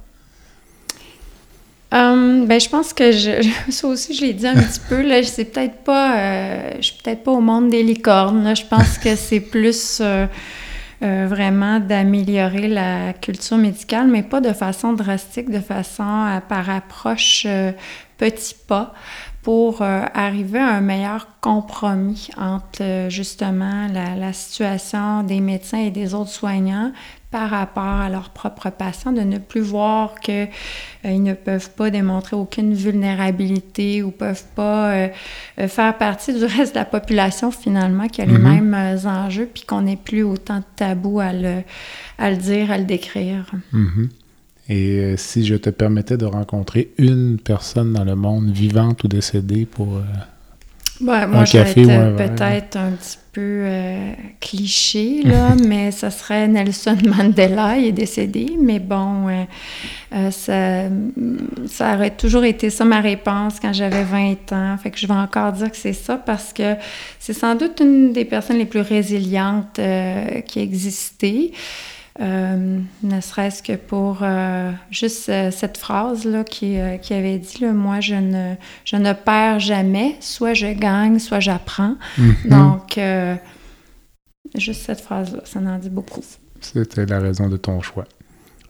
[1.93, 5.01] Ben, je pense que je, ça aussi, je l'ai dit un petit peu.
[5.01, 8.55] Là, c'est peut-être pas, je suis peut-être pas au monde des licornes.
[8.55, 10.01] Je pense que c'est plus
[11.03, 16.69] euh, vraiment d'améliorer la culture médicale, mais pas de façon drastique, de façon euh, par
[16.69, 17.73] approche euh,
[18.17, 18.93] petit pas
[19.41, 26.13] pour arriver à un meilleur compromis entre justement la, la, situation des médecins et des
[26.13, 26.93] autres soignants,
[27.33, 30.49] par rapport à leurs propres patients, de ne plus voir qu'ils
[31.03, 35.07] euh, ne peuvent pas démontrer aucune vulnérabilité ou peuvent pas euh,
[35.59, 38.61] euh, faire partie du reste de la population finalement qui a les mm-hmm.
[38.61, 41.63] mêmes enjeux, puis qu'on n'ait plus autant de tabous à le,
[42.19, 43.51] à le dire, à le décrire.
[43.73, 44.09] Mm-hmm.
[44.69, 49.65] Et si je te permettais de rencontrer une personne dans le monde, vivante ou décédée,
[49.65, 49.99] pour
[51.03, 56.97] Ouais, moi, je vais peut-être un petit peu euh, cliché, là, mais ça serait Nelson
[57.05, 59.43] Mandela, il est décédé, mais bon, euh,
[60.13, 60.83] euh, ça,
[61.67, 64.77] ça aurait toujours été ça ma réponse quand j'avais 20 ans.
[64.77, 66.75] Fait que je vais encore dire que c'est ça parce que
[67.19, 69.79] c'est sans doute une des personnes les plus résilientes
[70.45, 71.51] qui a existé.
[72.21, 78.01] Euh, ne serait-ce que pour euh, juste euh, cette phrase-là qui, qui, avait dit Moi,
[78.01, 78.53] je ne,
[78.85, 81.95] je ne perds jamais, soit je gagne, soit j'apprends.
[82.19, 82.49] Mm-hmm.
[82.49, 82.99] Donc,
[84.55, 86.23] juste cette phrase-là, ça en dit beaucoup.
[86.61, 88.05] C'était la raison de ton choix.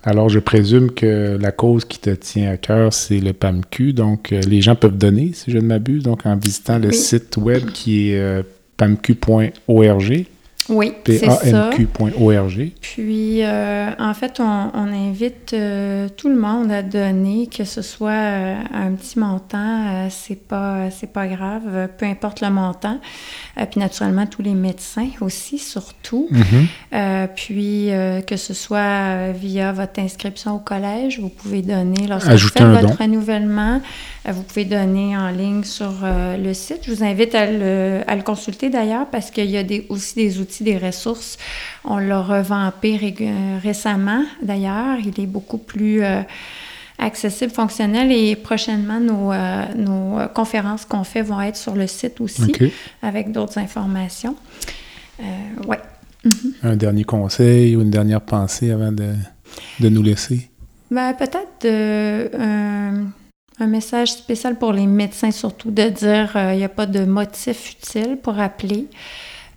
[0.05, 3.93] Alors, je présume que la cause qui te tient à cœur, c'est le PAMQ.
[3.93, 7.71] Donc, les gens peuvent donner, si je ne m'abuse, donc en visitant le site web
[7.71, 8.45] qui est
[8.77, 10.25] pamq.org.
[10.69, 11.69] Oui, c'est ça.
[12.81, 18.11] Puis, euh, en fait, on, invite euh, tout le monde à donner, que ce soit
[18.11, 22.99] euh, un petit montant, c'est pas c'est pas grave, peu importe le montant.
[23.55, 26.29] puis naturellement, tous les médecins aussi, surtout.
[26.31, 27.27] Mm-hmm.
[27.35, 27.89] puis
[28.25, 32.97] que ce soit via votre inscription au collège, vous pouvez donner lorsque vous faites votre
[32.97, 33.81] renouvellement.
[34.27, 36.81] vous pouvez donner en ligne sur le site.
[36.85, 40.15] Je vous invite à le, à le consulter d'ailleurs parce qu'il y a des, aussi
[40.15, 41.37] des outils des ressources.
[41.83, 42.99] On l'a revampé
[43.63, 44.97] récemment, d'ailleurs.
[45.03, 46.21] Il est beaucoup plus euh,
[46.99, 52.21] accessible, fonctionnel et prochainement, nos, euh, nos conférences qu'on fait vont être sur le site
[52.21, 52.53] aussi
[53.01, 54.35] avec d'autres informations.
[55.19, 55.23] Euh,
[55.67, 55.79] ouais.
[56.23, 56.53] Mhm.
[56.63, 59.13] Un dernier conseil ou une dernière pensée avant de,
[59.79, 60.49] de nous laisser?
[60.91, 61.65] Ben, peut-être
[63.59, 67.71] un message spécial pour les médecins, surtout de dire il n'y a pas de motif
[67.71, 68.87] utile pour appeler.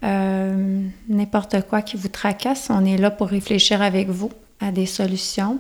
[0.06, 4.30] Euh, n'importe quoi qui vous tracasse, on est là pour réfléchir avec vous
[4.60, 5.58] à des solutions.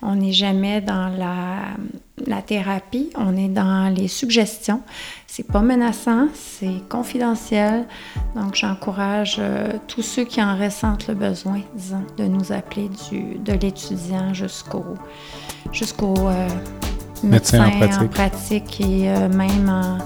[0.00, 4.80] On n'est jamais dans la, thérapie, on est dans les suggestions.
[5.26, 7.86] C'est pas menaçant, c'est confidentiel.
[8.36, 13.52] Donc, j'encourage euh, tous ceux qui en ressentent le besoin, disons, de nous appeler de
[13.52, 14.84] l'étudiant jusqu'au
[15.72, 16.48] jusqu'au euh,
[17.22, 18.80] médecin, en pratique.
[18.80, 19.98] et euh, même en,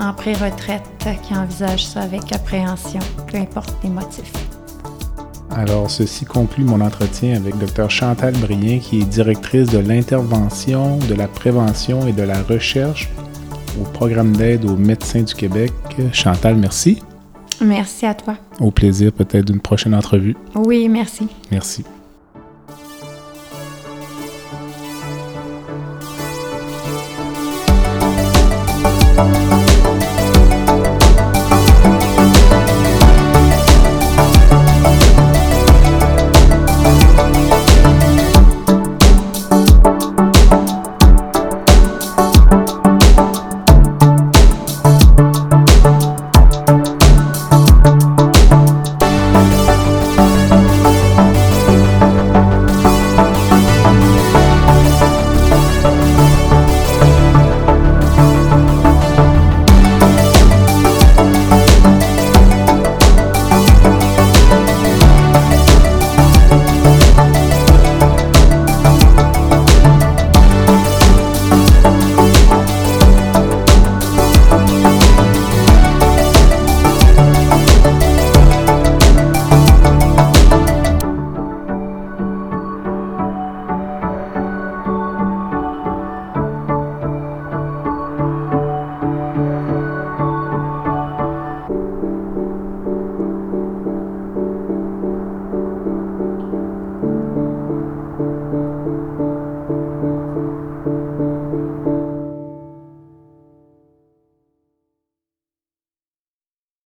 [0.00, 0.82] en pré-retraite
[1.22, 3.00] qui envisage ça avec appréhension,
[3.30, 4.32] peu importe les motifs.
[5.50, 11.14] Alors, ceci conclut mon entretien avec Dr Chantal Brien, qui est directrice de l'intervention, de
[11.14, 13.10] la prévention et de la recherche
[13.80, 15.72] au programme d'aide aux médecins du Québec.
[16.12, 17.02] Chantal, merci.
[17.60, 18.36] Merci à toi.
[18.58, 20.36] Au plaisir peut-être d'une prochaine entrevue.
[20.54, 21.26] Oui, merci.
[21.50, 21.84] Merci.